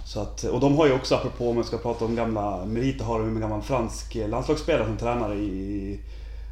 [0.06, 3.04] Så att, och de har ju också, apropå om jag ska prata om gamla meriter,
[3.04, 6.00] har de en gammal fransk landslagsspelare som tränare i,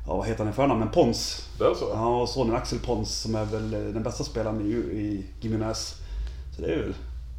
[0.06, 1.48] ja vad heter han i förnamn, men Pons.
[1.58, 1.90] Det är så?
[1.94, 6.01] Ja, och sonen Axel Pons som är väl den bästa spelaren i, i Gimenez.
[6.56, 6.94] Så det är väl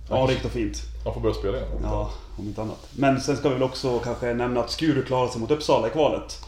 [0.09, 0.77] anrikt och fint.
[1.03, 1.69] Han får börja spela igen.
[1.83, 2.87] Ja, om inte annat.
[2.97, 5.89] Men sen ska vi väl också kanske nämna att Skuru klarade sig mot Uppsala i
[5.89, 6.39] kvalet.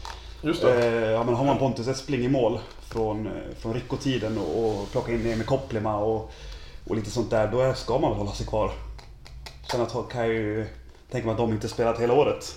[0.42, 0.86] Just det.
[0.86, 2.58] Eh, ja, men har man Pontus Espling i mål
[2.88, 6.30] från, eh, från Rico-tiden och, och plocka in Emil Kopplima och,
[6.88, 8.70] och lite sånt där, då är- ska man väl hålla sig kvar.
[9.70, 10.66] Sen att, kan jag ju
[11.10, 12.56] tänka mig att de inte spelat hela året.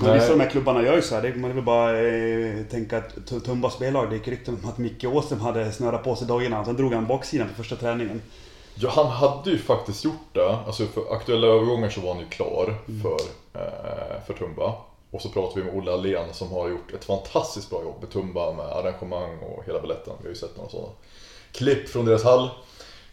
[0.00, 1.22] Men vissa av de här klubbarna gör ju så här.
[1.22, 4.78] Det, man vill bara eh, tänka att Tu- Tumba spellag, det gick rykten om att
[4.78, 6.64] Micke Åström hade snörat på sig dojorna.
[6.64, 8.22] Sen drog han baksidan på första träningen.
[8.74, 10.56] Ja, han hade ju faktiskt gjort det.
[10.66, 13.02] Alltså för aktuella övergångar så var han ju klar Mm.
[13.02, 13.16] för,
[13.60, 14.74] eh, för Tumba.
[15.10, 18.10] Och så pratar vi med Olle Allén som har gjort ett fantastiskt bra jobb med
[18.10, 20.12] Tumba med arrangemang och hela baletten.
[20.18, 20.88] Vi har ju sett några sådana
[21.52, 22.48] klipp från deras hall.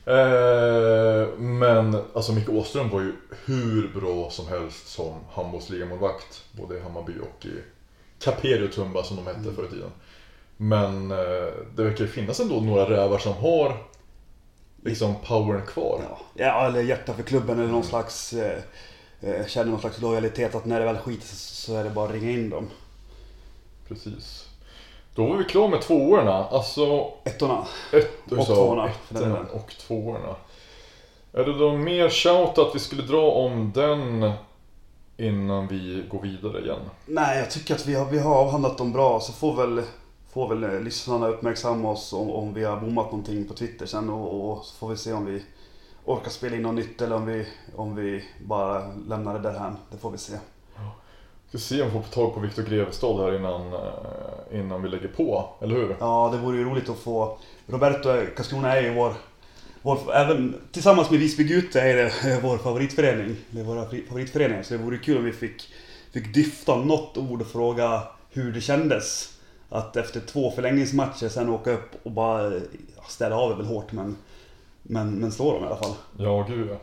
[0.05, 3.13] Eh, men alltså Micke Åström var ju
[3.45, 6.43] hur bra som helst som handbollsligamålvakt.
[6.51, 7.53] Både i Hammarby och i
[8.23, 9.55] Caperi och Tumba som de hette Mm.
[9.55, 9.91] förr i tiden.
[10.57, 13.77] Men eh, det verkar ju finnas ändå några rävar som har
[14.87, 16.01] liksom powern kvar.
[16.09, 18.33] Ja, ja eller hjärta för klubben eller någon slags...
[18.33, 18.59] Eh,
[19.21, 22.11] eh, känner någon slags lojalitet att när det väl skiter så är det bara att
[22.11, 22.69] ringa in dem.
[23.87, 24.47] Precis.
[25.15, 26.45] Då var vi klara med tvåorna.
[26.45, 27.67] Alltså Ettorna.
[27.93, 30.35] ett, Och tvåorna, ettorna och tvåorna.
[31.33, 34.31] Är det då mer shout att vi skulle dra om den
[35.17, 36.79] innan vi går vidare igen?
[37.05, 39.19] Nej, jag tycker att vi har, vi har avhandlat dem bra.
[39.19, 39.83] Så får väl,
[40.37, 44.09] får väl eh, lyssnarna uppmärksamma oss om, om vi har bommat någonting på Twitter sen.
[44.09, 45.43] Och, och så får vi se om vi
[46.05, 49.73] orkar spela in något nytt eller om vi, om vi bara lämnar det där här.
[49.91, 50.33] Det får vi se.
[51.49, 55.07] Ska se om vi får tag på Viktor Grevestad här innan, eh, innan vi lägger
[55.07, 55.95] på, eller hur?
[55.99, 57.37] Ja, det vore ju roligt att få...
[57.67, 59.13] Roberto Karlskrona är ju vår...
[59.81, 63.35] vår även tillsammans med Visby Gute är det vår favoritförening.
[63.49, 64.63] Det är våra favoritföreningar.
[64.63, 65.73] Så det vore kul om vi fick,
[66.11, 69.36] fick dyfta något ord och fråga hur det kändes.
[69.69, 72.51] Att efter två förlängningsmatcher sen åka upp och bara...
[73.07, 74.17] Städa av är väl hårt men...
[74.83, 75.93] Men, men slå dem i alla fall.
[76.17, 76.75] Ja, gud ja.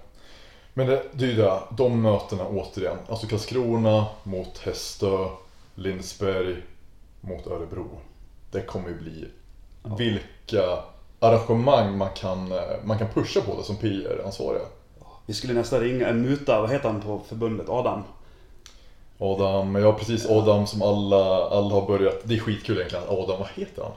[0.74, 2.96] Men det, det är ju det, de mötena återigen.
[3.08, 5.28] Alltså Karlskrona mot Hästö,
[5.74, 6.56] Lindsberg
[7.20, 7.86] mot Örebro.
[8.50, 9.28] Det kommer ju bli
[9.82, 9.94] Ja.
[9.96, 10.78] vilka
[11.20, 12.52] arrangemang man kan,
[12.84, 14.64] man kan pusha på det som PR-ansvariga.
[15.26, 17.68] Vi skulle nästan ringa, muta, vad heter han på förbundet?
[17.68, 18.02] Adam?
[19.18, 23.04] Adam, ja precis Adam som alla, alla har börjat, det är skitkul egentligen.
[23.08, 23.92] Adam, vad heter han?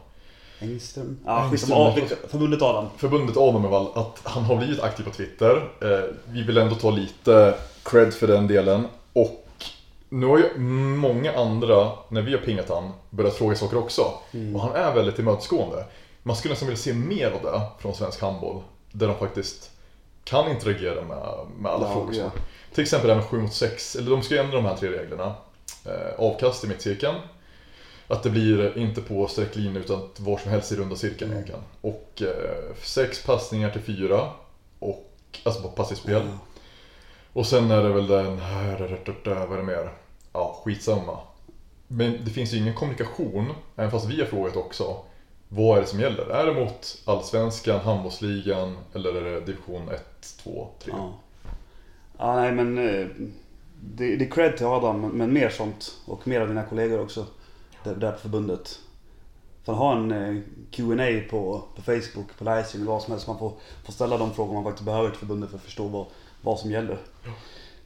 [0.70, 1.18] Engström?
[1.26, 1.95] Ja, Engström, Ja,
[2.28, 2.86] Förbundet Adam.
[2.97, 5.55] Förbundet Adam är väl att han har blivit aktiv på Twitter.
[5.82, 8.88] Eh, vi vill ändå ta lite cred för den delen.
[9.13, 9.45] Och
[10.09, 10.59] nu har ju
[10.97, 14.01] många andra, när vi har pingat han, börjat fråga saker också.
[14.55, 15.86] Och han är väldigt tillmötesgående.
[16.24, 18.61] Man skulle nästan vilja se mer av det från svensk handboll.
[18.91, 19.72] Där de faktiskt
[20.24, 21.24] kan interagera med,
[21.59, 22.15] med alla Ja, frågor.
[22.15, 22.32] ja.
[22.78, 24.75] Till exempel det här med 7 mot 6, eller de ska ju ändra de här
[24.75, 25.36] tre reglerna.
[25.86, 27.15] Eh, avkast i mittcirkeln.
[28.07, 31.61] Att det blir inte på sträcklinjen utan var som helst i runda cirkeln egentligen.
[31.82, 34.32] Och eh, sex passningar till fyra.
[34.80, 35.11] Och,
[35.43, 36.21] alltså på passivspel.
[36.25, 36.38] Ja.
[37.34, 39.93] Och sen är det väl den här, vad är det mer?
[40.34, 41.19] Ja, skitsamma.
[41.88, 44.97] Men det finns ju ingen kommunikation, även fast vi har frågat också.
[45.49, 46.30] Vad är det som gäller?
[46.30, 50.93] Är det mot Allsvenskan, handbollsligan eller är det division 1, 2, 3?
[50.97, 51.13] Ja.
[52.18, 53.07] Ja, nej men eh,
[53.82, 55.95] det, det är cred till Adam, men mer sånt.
[56.05, 57.26] Och mer av dina kollegor också.
[57.84, 58.80] Där, där på förbundet.
[59.63, 60.41] För ha en eh,
[60.72, 63.28] Q&A på, på Facebook, på livestream, vad som helst.
[63.28, 63.53] Man får,
[63.86, 66.05] får ställa de frågor man faktiskt behöver till förbundet för att förstå vad,
[66.41, 66.97] vad som gäller.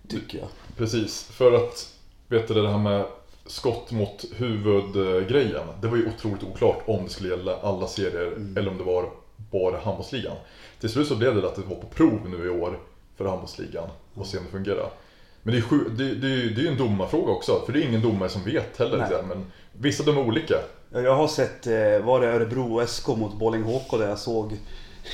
[0.08, 0.48] Tycker jag.
[0.78, 1.96] Precis, för att
[2.28, 3.06] vet du det här med
[3.46, 5.68] skott mot huvud-grejen.
[5.82, 8.58] Det var ju otroligt oklart om det skulle gälla alla serier Mm.
[8.58, 9.10] eller om det var
[9.52, 10.38] bara handbollsligan.
[10.80, 12.80] Till slut så blev det att det var på prov nu i år
[13.16, 14.92] för handbollsligan och se om det fungerar.
[15.44, 17.88] Men det är, sju, det, det, det är ju en domarfråga också, för det är
[17.88, 18.98] ingen domare som vet heller.
[18.98, 19.28] Liksom.
[19.28, 20.56] Men vissa dömer olika.
[20.94, 24.58] Ja, Jag har sett, eh, var det Örebro SK mot Borlänge HK där jag såg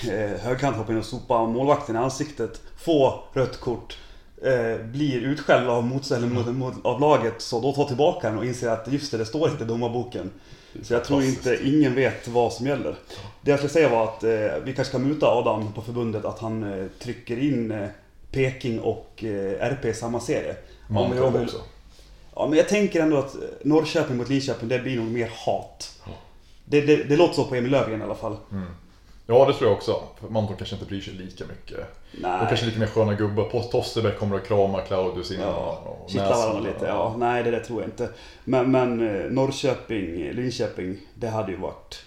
[0.10, 2.62] eh, högkant hoppa in och sopa målvakten i ansiktet.
[2.78, 3.98] Få rött kort.
[4.44, 7.42] Eh, blir utskälld av motståndaren mot, mot, av laget.
[7.42, 10.32] Så då tar tillbaka den och inser att just det, det står inte i domarboken.
[10.82, 12.96] Så jag tror inte, ingen vet vad som gäller.
[13.42, 14.24] Det jag skulle säga var att
[14.64, 17.88] vi kanske ska muta Adam på förbundet att han trycker in
[18.32, 20.56] Peking och eh, RP i samma serie.
[20.90, 21.62] Om jag Mantorp också.
[22.36, 26.02] Ja, men jag tänker ändå att Norrköping mot Linköping, det blir nog mer hat.
[26.66, 28.38] Det, det, det låter så på Emil Löfgren i alla fall.
[29.28, 30.04] Ja, det tror jag också.
[30.30, 31.80] Mantorp kanske inte bryr sig lika mycket.
[32.22, 32.42] Nej.
[32.42, 33.70] Och kanske lite mer sköna gubbar.
[33.72, 35.48] Tosterberg kommer att krama Claudius innan.
[35.48, 36.86] Ja, kittla varandra lite.
[36.86, 38.10] Ja, nej, det där tror jag inte.
[38.44, 42.04] Men, men eh, Norrköping, Linköping, det hade ju varit...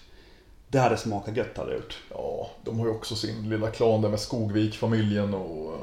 [0.67, 1.97] Det hade smakat gött hade det gjort.
[2.09, 5.73] Ja, de har ju också sin lilla klan där med Skogvik-familjen och...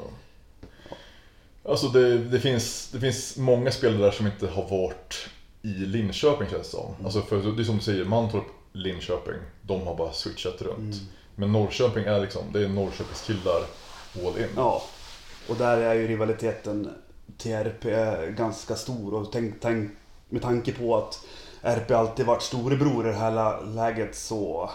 [1.69, 5.29] Alltså det, det, finns, det finns många spelare där som inte har varit
[5.61, 6.95] i Linköping känns det som.
[7.03, 8.43] Alltså för det är som du säger, Mantorp,
[8.73, 10.95] Linköping, de har bara switchat runt.
[11.35, 13.61] Men Norrköping är liksom, det är Norrköpings killar
[14.15, 14.47] all in.
[14.55, 14.83] Ja.
[15.49, 16.89] Och där är ju rivaliteten
[17.37, 17.83] till RP
[18.37, 19.13] ganska stor.
[19.13, 19.91] Och tänk, tänk,
[20.29, 21.25] med tanke på att
[21.61, 24.69] RP alltid varit storebror i det här lä- läget så...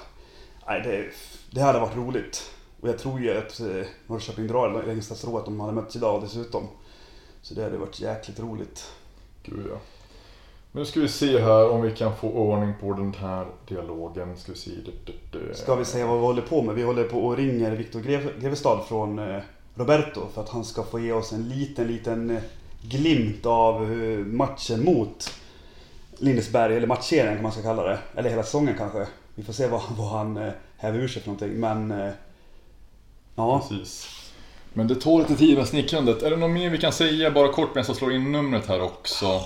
[0.66, 1.10] Nej, det,
[1.50, 2.50] det hade varit roligt.
[2.80, 6.68] Och jag tror ju att eh, Norrköping drar längsta strået de hade mötts idag dessutom.
[7.44, 8.90] Så det hade varit jäkligt roligt.
[9.42, 9.78] Gud ja.
[10.72, 14.36] Nu ska vi se här om vi kan få ordning på den här dialogen.
[14.36, 14.70] Ska vi se.
[15.54, 16.74] Ska vi säga vad vi håller på med?
[16.74, 19.42] Vi håller på och ringer Viktor Greve- Grevestad från eh,
[19.74, 22.42] Roberto för att han ska få ge oss en liten, liten eh,
[22.82, 25.30] glimt av eh, matchen mot
[26.18, 27.98] Lindesberg, eller matchserien kan man ska kalla det.
[28.16, 29.06] Eller hela säsongen kanske.
[29.34, 31.60] Vi får se vad, vad han häver ur sig för någonting.
[31.60, 32.12] Men...
[33.36, 33.66] Ja.
[33.68, 34.23] Precis.
[34.76, 36.22] Men det tar lite tid med snickrandet.
[36.22, 38.82] Är det något mer vi kan säga bara kort medan jag slår in numret här
[38.82, 39.40] också?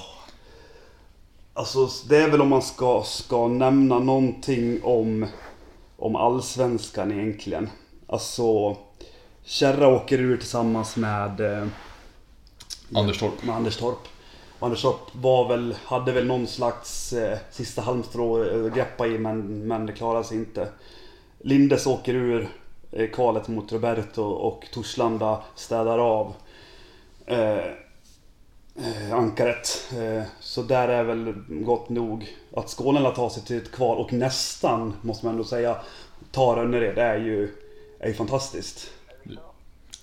[1.54, 5.26] Alltså det är väl om man ska, ska nämna någonting om,
[5.96, 7.70] om allsvenskan egentligen.
[8.06, 8.76] Alltså
[9.44, 11.66] Kärra åker ur tillsammans med eh,
[12.94, 13.42] Anders Torp.
[13.42, 14.08] Med Anders Torp.
[14.58, 19.18] Och Anders Torp var väl, hade väl någon slags eh, sista halmstrå att greppa i
[19.18, 20.68] men, men det klarade sig inte.
[21.38, 22.48] Lindes åker ur
[23.14, 26.34] kvalet mot Roberto och Torslanda städar av
[27.26, 27.57] eh,
[28.76, 29.93] eh, ankaret.
[29.99, 32.36] Eh, så där är väl gott nog.
[32.57, 35.76] Att Skåne tar sig till ett kval och nästan, måste man ändå säga,
[36.32, 36.95] tar Önnered.
[36.95, 37.55] Det är ju,
[38.01, 38.91] är ju fantastiskt.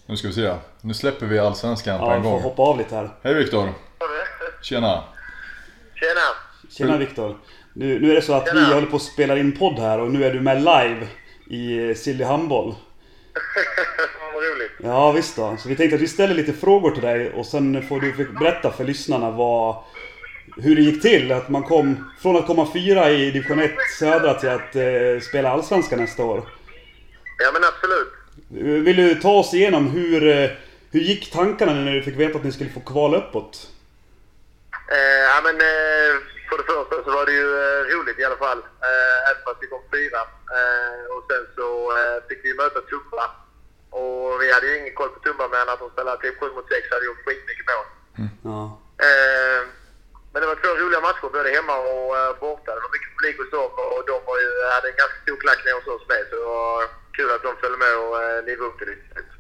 [0.06, 0.56] Nu ska vi se.
[0.82, 2.42] Nu släpper vi Allsvenskan på Ja, en får gång.
[2.42, 3.10] hoppa av lite här.
[3.24, 3.70] Hej Viktor!
[4.62, 5.04] Tjena!
[5.96, 6.22] Tjena!
[6.70, 7.38] Tjena Viktor.
[7.74, 8.74] Nu, nu är det så att vi Tjena.
[8.74, 11.08] håller på att spela in podd här och nu är du med live
[11.50, 12.76] i eh, Silly Handboll.
[14.34, 14.72] Vad roligt.
[14.78, 15.58] Ja visst då.
[15.60, 18.72] Så vi tänkte att vi ställer lite frågor till dig och sen får du berätta
[18.72, 19.76] för lyssnarna vad,
[20.58, 21.32] hur det gick till.
[21.32, 25.52] Att man kom från att komma fyra i division 1 södra till att eh, spela
[25.52, 26.44] Allsvenskan nästa år.
[27.38, 28.14] Ja men absolut.
[28.86, 30.50] Vill du ta oss igenom hur, eh,
[30.92, 33.70] hur gick tankarna när du fick veta att ni skulle få kvala uppåt?
[34.92, 36.14] Eh, ja men eh,
[36.50, 38.58] för det första så var det ju eh, roligt i alla fall.
[38.58, 39.25] Eh,
[39.62, 40.22] vi kom fyra.
[40.58, 43.26] Eh, och sen så eh, fick vi möta Tuppa.
[44.02, 46.68] Och vi hade ju ingen koll på Tumba men att de spelade typ 7 mot
[46.70, 47.88] 6 hade gjort skitmycket mål.
[48.50, 48.62] Ja.
[49.06, 49.62] Eh,
[50.32, 52.72] men det var två roliga matcher både hemma och eh, borta.
[52.76, 55.62] Det var mycket publik hos dem och de var ju, hade en ganska stor klack
[55.66, 56.22] nere hos oss med.
[56.30, 56.72] Så det var
[57.18, 58.98] kul att de följde med och eh, livade upp till det.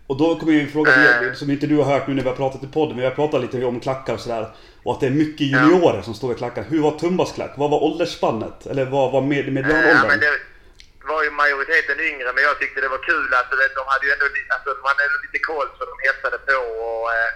[0.09, 0.91] Och då kommer ju en fråga
[1.39, 3.19] som inte du har hört nu när vi har pratat i podden, men vi har
[3.21, 4.45] pratat lite om klackar och sådär.
[4.85, 6.63] Och att det är mycket juniorer som står i klackar.
[6.71, 7.53] Hur var Tumbas klack?
[7.61, 8.57] Vad var åldersspannet?
[8.71, 10.19] Eller vad var med, Ja, men medianåldern?
[10.19, 13.25] det var ju majoriteten yngre, men jag tyckte det var kul
[13.61, 14.25] vet, de hade ju ändå,
[14.55, 16.57] alltså, de hade ändå lite koll så de hetsade på
[16.87, 17.31] och, eh,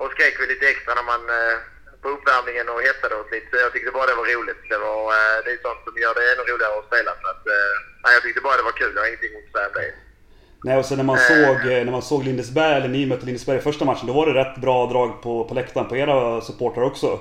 [0.00, 1.56] och skrek väl lite extra när man eh,
[2.02, 3.46] på uppvärmningen och hetsade oss lite.
[3.50, 4.62] Så jag tyckte bara det var roligt.
[4.72, 7.12] Det, var, eh, det är sånt som gör det ännu roligare att spela.
[7.22, 7.44] Så att,
[8.02, 8.92] nej, jag tyckte bara det var kul.
[8.94, 9.92] Jag har ingenting att säga om det.
[10.64, 13.58] Nej, och sen när man, såg, eh, när man såg Lindesberg, eller ni mötte Lindesberg
[13.58, 16.84] i första matchen, då var det rätt bra drag på, på läktaren på era supportrar
[16.84, 17.20] också.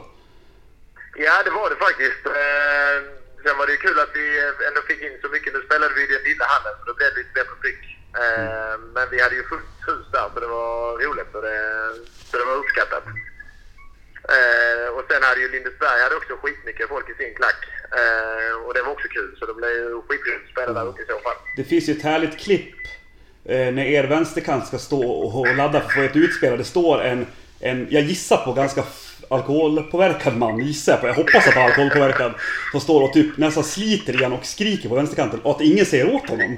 [1.25, 2.23] Ja, det var det faktiskt.
[2.25, 2.95] Eh,
[3.43, 5.53] sen var det ju kul att vi eh, ändå fick in så mycket.
[5.53, 7.81] Nu spelade vi i den lilla hallen, så då blev det lite bättre tryck.
[8.23, 10.73] Eh, men vi hade ju fullt hus där, så det var
[11.05, 11.29] roligt.
[11.33, 11.57] Så det,
[12.29, 13.05] så det var uppskattat.
[14.37, 17.61] Eh, och sen hade ju Lindesberg hade också skitmycket folk i sin klack.
[17.99, 21.01] Eh, och det var också kul, så det blev ju skitkul att spela där uppe
[21.01, 21.37] i så fall.
[21.55, 22.78] Det finns ju ett härligt klipp eh,
[23.49, 26.57] Eh, när er vänsterkant ska stå och, ladda för att få ett utspel.
[26.57, 27.27] Det står en,
[27.59, 28.83] en, jag gissar på ganska
[29.29, 31.07] alkoholpåverkad man, gissar jag på.
[31.07, 32.33] Jag hoppas att han är alkoholpåverkad.
[32.71, 36.15] Som står och typ nästan sliter igen och skriker på vänsterkanten och att ingen säger
[36.15, 36.51] åt honom.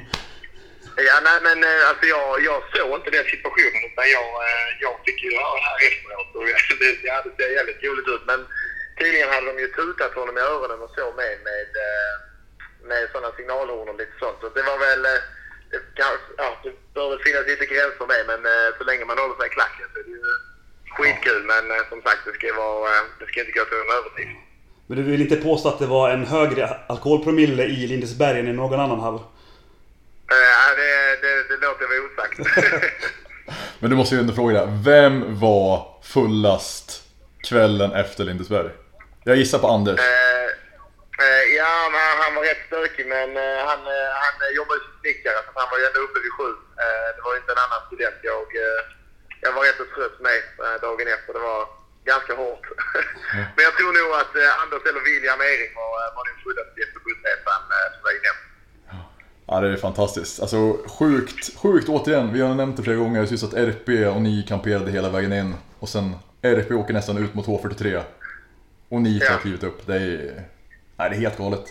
[1.09, 4.93] Ja, nej men eh, alltså jag, jag såg inte den situationen utan jag, eh, jag
[5.05, 6.43] fick ju höra det här efteråt och
[6.81, 8.23] det, ja, det ser jävligt roligt ut.
[8.31, 8.39] Men
[8.99, 11.69] tydligen hade de ju tutat honom i öronen och så med med,
[12.89, 14.37] med sådana signalhorn och lite sånt.
[14.41, 15.03] Så det var väl,
[15.71, 19.17] det, kanske, ja, det bör väl finnas lite gränser med men eh, så länge man
[19.21, 20.23] håller sig i klacken så är det ju
[20.95, 21.43] skitkul.
[21.51, 24.39] Men eh, som sagt, det ska, vara, eh, det ska inte gå till en överdrift.
[24.87, 28.53] Men du vill inte påstå att det var en högre alkoholpromille i Lindesberg än i
[28.53, 29.19] någon annan hall?
[30.35, 30.91] Eh, det,
[31.23, 32.37] det, det låter väl osagt.
[33.79, 37.03] Men du måste ju ändå fråga vem var fullast
[37.49, 38.69] kvällen efter Lindesberg?
[39.23, 39.99] Jag gissar på Anders.
[39.99, 40.40] Eh,
[41.61, 44.95] ja, men han var rätt stökig men eh, han, eh, han eh, jobbar ju som
[45.01, 46.49] snickare så han var ju ändå uppe vid sju.
[46.83, 48.19] Eh, det var inte en annan student.
[48.33, 48.81] Jag, eh,
[49.43, 51.31] jag var rätt så trött med eh, dagen efter.
[51.37, 51.61] Det var
[52.11, 52.65] ganska hårt.
[53.55, 56.99] men jag tror nog att eh, Anders eller William Ehring var, eh, var den fullaste
[57.05, 58.39] bussresan eh, på vägen hem.
[59.49, 60.35] Ja, det är fantastiskt.
[60.43, 60.59] Alltså
[60.99, 62.33] sjukt, sjukt återigen.
[62.33, 63.23] Vi har nämnt det flera gånger.
[63.33, 65.55] Just att RP och ni kamperade hela vägen in.
[65.79, 68.01] Och sen RP åker nästan ut mot H43.
[68.89, 69.37] Och ni Ja.
[69.41, 69.87] klivet upp.
[69.87, 70.43] Det är,
[71.01, 71.65] nej, det är helt galet.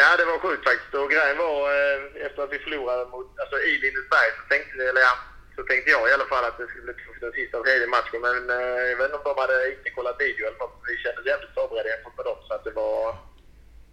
[0.00, 0.94] Ja, det var sjukt faktiskt.
[1.00, 5.02] Och grejen var eh, efter att vi förlorade mot, alltså i Lindesberg så tänkte, eller
[5.08, 5.14] ja,
[5.56, 7.88] så tänkte jag i alla fall att det skulle bli tufft den sista och tredje
[7.96, 8.20] matchen.
[8.28, 10.76] Men eh, jag vet inte om de hade inte kollat video eller något.
[10.90, 12.38] Vi kändes jävligt förberedda jämfört med dem.
[12.46, 12.98] Så att det var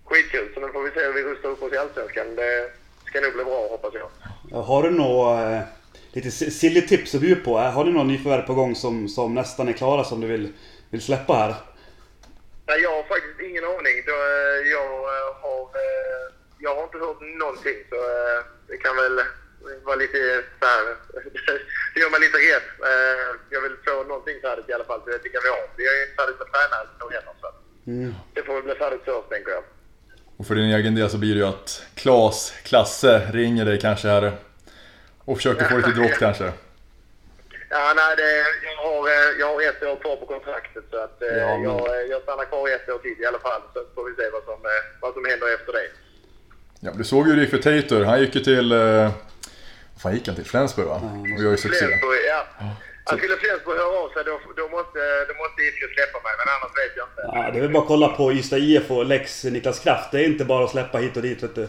[0.09, 0.47] skitkul.
[0.53, 2.27] Så nu får vi se hur vi rustar upp oss i Allsvenskan.
[2.41, 2.51] Det
[3.07, 4.09] ska nog bli bra hoppas jag.
[4.69, 5.61] Har du några eh,
[6.15, 7.53] lite si- silly tips att bjuda på?
[7.77, 10.45] Har du några nyförvärv på gång som, som nästan är klara som du vill,
[10.89, 11.53] vill släppa här?
[12.69, 13.97] Nej, jag har faktiskt ingen aning.
[14.09, 16.23] Då, eh, jag, eh, har, eh,
[16.65, 17.97] jag har inte hört någonting så
[18.69, 19.15] det kan väl
[19.87, 20.19] vara lite
[20.59, 20.83] så här,
[21.93, 22.65] Det gör mig lite rädd.
[23.49, 25.63] Jag vill få någonting färdigt i alla fall så jag tycker vi har.
[25.77, 27.47] Vi är ju inte färdigt med tränare då heller så
[27.87, 28.13] Mm.
[28.33, 29.63] det får väl bli färdigt först tänker jag.
[30.37, 34.07] Och för din egen del så blir det ju att Klas, Klasse ringer dig kanske
[34.07, 34.37] här.
[35.25, 36.51] Och försöker få lite drott kanske.
[37.69, 38.29] Ja, nej, det,
[38.67, 41.63] jag, har, eh, jag har ett år kvar på kontraktet så att eh, Ja, men-
[41.63, 43.61] jag, eh, jag stannar kvar ett år till i alla fall.
[43.73, 44.57] Så får vi se vad som,
[45.01, 45.87] vad som händer efter det.
[46.79, 48.03] Ja, du såg ju Rick för Tator.
[48.03, 48.71] Han gick ju till...
[48.71, 49.11] Eh,
[49.93, 50.45] vad fan gick han till?
[50.45, 51.01] Flensburg va?
[51.35, 51.85] Och gör ju succé.
[51.85, 52.41] Flensburg, ja.
[53.05, 54.99] Ja, skulle Flensburg höra av sig då, då måste,
[55.29, 57.21] då måste IFK släppa mig, men annars vet jag inte.
[57.37, 60.11] Ja, det är väl bara att kolla på Ystad IF och Lex Niklas Kraft.
[60.11, 61.67] Det är inte bara att släppa hit och dit vet du.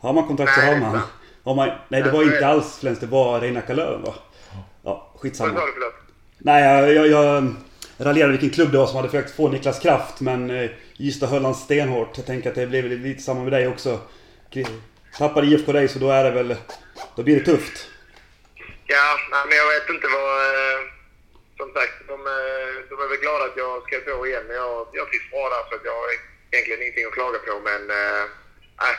[0.00, 1.00] Har man kontrakt så har det man.
[1.44, 4.14] Har man nej, det var inte alls Flens, det var Reinaka Löven va?
[5.22, 5.60] Ja, Vad skitsamma.
[5.60, 5.94] sa du förlåt?
[6.38, 7.54] Nej, jag, jag, jag
[7.98, 11.44] raljerade vilken klubb det var som hade försökt få Niklas Kraft, men eh, Ystad höll
[11.44, 12.16] han stenhårt.
[12.16, 14.00] Jag tänker att det blev lite samma med dig också.
[15.18, 16.56] Tappar IFK dig så då är det väl...
[17.16, 17.86] Då blir det tufft.
[18.86, 20.36] Ja, nej, men jag vet inte vad...
[20.54, 20.80] Eh,
[21.56, 24.44] som sagt, de, eh, de är väl glada att jag ska få igen.
[24.46, 26.08] Men jag, jag trivs bra där så att jag har
[26.50, 27.52] egentligen ingenting att klaga på.
[27.70, 27.82] Men
[28.82, 28.94] nej,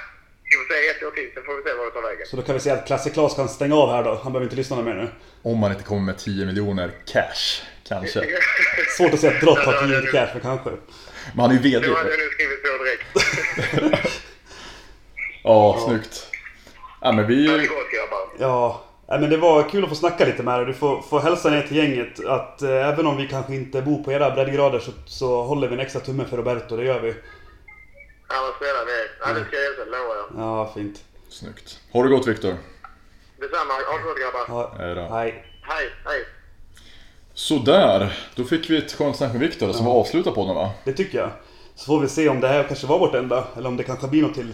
[0.51, 2.27] vi får se ett år till, sen får vi se vad det tar vägen.
[2.27, 4.19] Så då kan vi säga att Klasse Klas kan stänga av här då.
[4.23, 5.07] Han behöver inte lyssna mer nu.
[5.41, 8.19] Om man inte kommer med 10 miljoner cash, kanske.
[8.97, 10.69] Svårt att säga att Drott har 10 cash, men kanske.
[11.33, 11.87] Men han är ju VD.
[11.87, 14.11] Nu hade jag nu skrivit på direkt.
[15.43, 16.27] Ja, snyggt.
[17.01, 17.67] Ja, men Ha det vi...
[17.67, 17.77] gott.
[18.39, 20.65] Ja, nej, men det var kul att få snacka lite med dig.
[20.65, 24.03] Du får, får hälsa ner till gänget att eh, även om vi kanske inte bor
[24.03, 26.77] på era breddgrader så, så håller vi en extra tumme för Roberto.
[26.77, 27.15] Det gör vi.
[28.29, 29.00] Ja, vad snälla är.
[29.25, 30.45] Ja, det ska jag hälsa, det lovar jag.
[30.45, 31.03] Ja, fint.
[31.29, 31.79] Snyggt.
[31.91, 32.55] Ha det gott Viktor.
[33.39, 33.73] Detsamma.
[33.73, 34.45] Ha det gott grabbar.
[34.47, 34.75] Ja.
[34.77, 35.01] Hej då.
[35.01, 35.45] Hej.
[35.61, 36.25] Hej, hej.
[37.33, 40.71] Sådär, då fick vi ett skönt snack med Viktor som var avslutat på den va?
[40.85, 41.29] Det tycker jag.
[41.75, 44.07] Så får vi se om det här kanske var vårt enda, eller om det kanske
[44.07, 44.53] blir något till.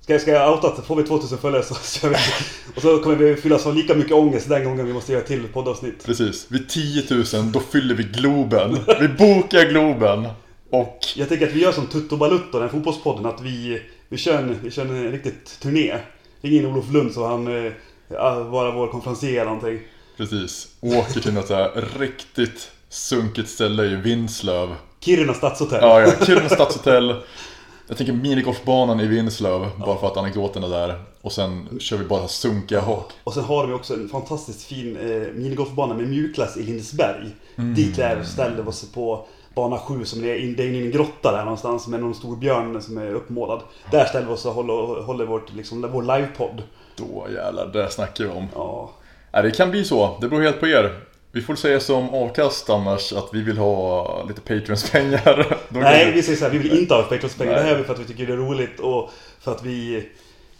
[0.00, 2.16] Ska, ska jag outa att får vi 2000 följare så kör vi.
[2.76, 5.48] Och så kommer vi fyllas av lika mycket ångest den gången vi måste göra till
[5.48, 6.04] poddavsnitt.
[6.04, 8.78] Precis, vid 10 000 då fyller vi Globen.
[9.00, 10.28] Vi bokar Globen.
[10.72, 14.38] Och Jag tänker att vi gör som Tutto Balutto, den fotbollspodden, att vi, vi, kör
[14.38, 15.98] en, vi kör en riktigt turné.
[16.40, 17.72] Ring in Olof Lund så han eh,
[18.08, 19.80] ja, vara vår konferencier eller någonting.
[20.16, 24.74] precis, åker till något så här riktigt sunkigt ställe i Vinslöv.
[25.00, 25.78] Kiruna stadshotell.
[25.82, 27.14] Ja, ja, Kiruna stadshotell.
[27.88, 31.04] Jag tänker minigolfbanan i Vinslöv, bara för att anekdoten är där.
[31.20, 33.12] Och sen kör vi bara sunkiga hak.
[33.24, 37.26] Och sen har vi också en fantastiskt fin eh, minigolfbana med mjukglass i Lindesberg.
[37.56, 40.90] Dit lär vi oss på bana 7 som är in, det är inne i en
[40.90, 43.60] grotta där någonstans med någon stor björn som är uppmålad.
[43.90, 46.62] Där ställer vi oss och håller, håller vårt, liksom, vår livepodd.
[46.96, 48.46] Då jävlar, det snackar vi om.
[48.54, 48.90] Ja.
[49.32, 50.18] Nej, det kan bli så.
[50.20, 51.00] Det beror helt på er.
[51.32, 55.36] Vi får säga som avkast annars att vi vill ha lite Patreons-pengar.
[55.68, 57.54] Då kan Nej, vi- vi säger så här, vi vill inte ha Patreons-pengar.
[57.54, 60.08] Det här är för att vi tycker det är roligt och för att vi,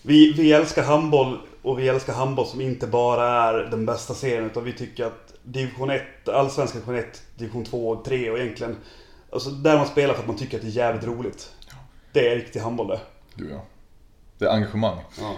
[0.02, 4.46] vi, vi älskar handboll och vi älskar handboll som inte bara är den bästa serien
[4.46, 8.76] utan vi tycker att division 1, allsvenskan division 1, division 2 och 3 och egentligen
[9.32, 11.52] alltså där man spelar för att man tycker att det är jävligt roligt.
[12.12, 13.00] Det är riktig handboll det.
[13.34, 13.64] Du ja.
[14.38, 14.98] Det är engagemang.
[15.20, 15.34] Ja.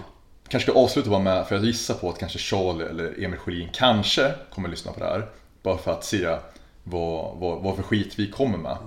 [0.48, 3.68] Kanske ska avsluta bara med, för jag gissar på att kanske Charlie eller Emil Sjölin
[3.72, 5.28] kanske kommer lyssna på det här.
[5.62, 6.36] Bara för att se
[6.84, 8.72] vad, vad, vad för skit vi kommer med.
[8.72, 8.78] Eh,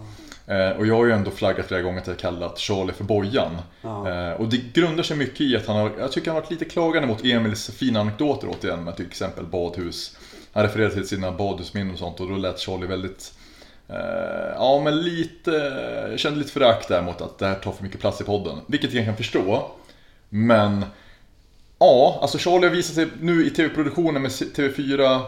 [0.78, 3.58] och jag har ju ändå flaggat flera gånger att jag kallat Charlie för Bojan.
[3.82, 4.10] Ja.
[4.10, 6.52] Eh, och det grundar sig mycket i att han har, jag tycker han har varit
[6.52, 10.18] lite klagande mot Emils fina anekdoter återigen med till exempel badhus.
[10.54, 13.34] Han refererade till sina badhusminnen och sånt och då lät Charlie väldigt
[13.89, 15.52] Eh, ja, men lite...
[16.10, 18.60] Jag kände lite förakt där mot att det här tar för mycket plats i podden.
[18.68, 19.72] Vilket jag kan förstå.
[20.30, 20.86] Men...
[21.80, 25.22] Ja, alltså Charlie har visat sig nu i tv-produktionen med TV4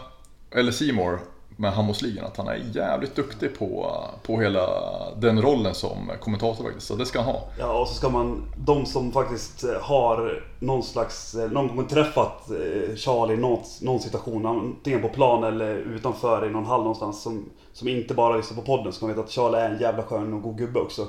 [0.56, 1.20] eller Seymour
[1.60, 4.68] med handbollsligan att han är jävligt duktig på, på hela
[5.18, 6.88] den rollen som kommentator faktiskt.
[6.88, 7.48] Så det ska han ha.
[7.60, 11.88] Ja, och så ska man, de som faktiskt eh, har någon slags, eh, någon gång
[11.88, 16.80] träffat eh, Charlie i någon, någon situation, antingen på plan eller utanför i någon hall
[16.80, 19.82] någonstans, som, som inte bara lyssnar på podden, ska man veta att Charlie är en
[19.82, 21.08] jävla skön och god gubbe också.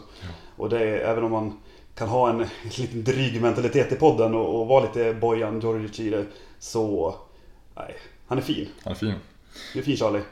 [0.56, 1.58] Och det är, även om man
[1.94, 2.48] kan ha en, en
[2.78, 6.24] liten dryg mentalitet i podden och, och vara lite Bojan Djordjic i det,
[6.58, 7.14] så,
[7.76, 7.94] nej,
[8.26, 8.68] han är fin.
[8.84, 9.14] Han är fin.
[9.72, 10.22] Du är fin Charlie.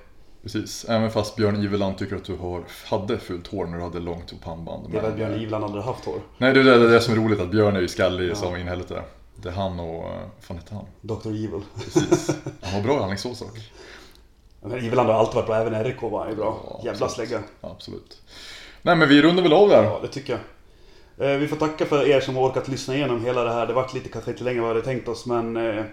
[0.43, 0.85] Precis.
[0.89, 4.41] Även fast Björn Iveland tycker att du har, hade fult hår när du hade långt
[4.45, 4.93] pannband.
[4.93, 6.21] Det är väl Björn Ivland aldrig haft hår.
[6.39, 8.37] Nej, det är det, det är det som är roligt att Björn är ju skallig
[8.37, 9.03] som in helvete.
[9.43, 10.05] Det är han och...
[10.05, 10.85] eh, Vad fan heter han?
[11.01, 11.29] Dr.
[11.29, 11.61] Evil.
[11.75, 12.31] Precis.
[12.63, 13.59] Han var bra i Alingsås dock.
[14.63, 16.59] Men Iveland har alltid varit bra, även RIK var han ju bra.
[16.71, 17.41] Ja, Jävla slägga.
[17.61, 18.23] Absolut.
[18.83, 19.83] Nej men vi rundar väl av där.
[19.85, 20.39] Ja, det tycker
[21.17, 21.31] jag.
[21.33, 23.67] Eh, Vi får tacka för er som har orkat lyssna igenom hela det här.
[23.67, 25.57] Det vart lite, kanske lite längre än vad vi hade tänkt oss, men...
[25.57, 25.85] eh,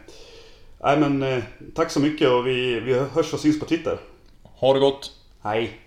[0.83, 1.43] Nej men,
[1.75, 3.99] tack så mycket och vi, vi hörs och syns på Twitter.
[4.65, 5.11] Ha det gott.
[5.43, 5.84] Hej!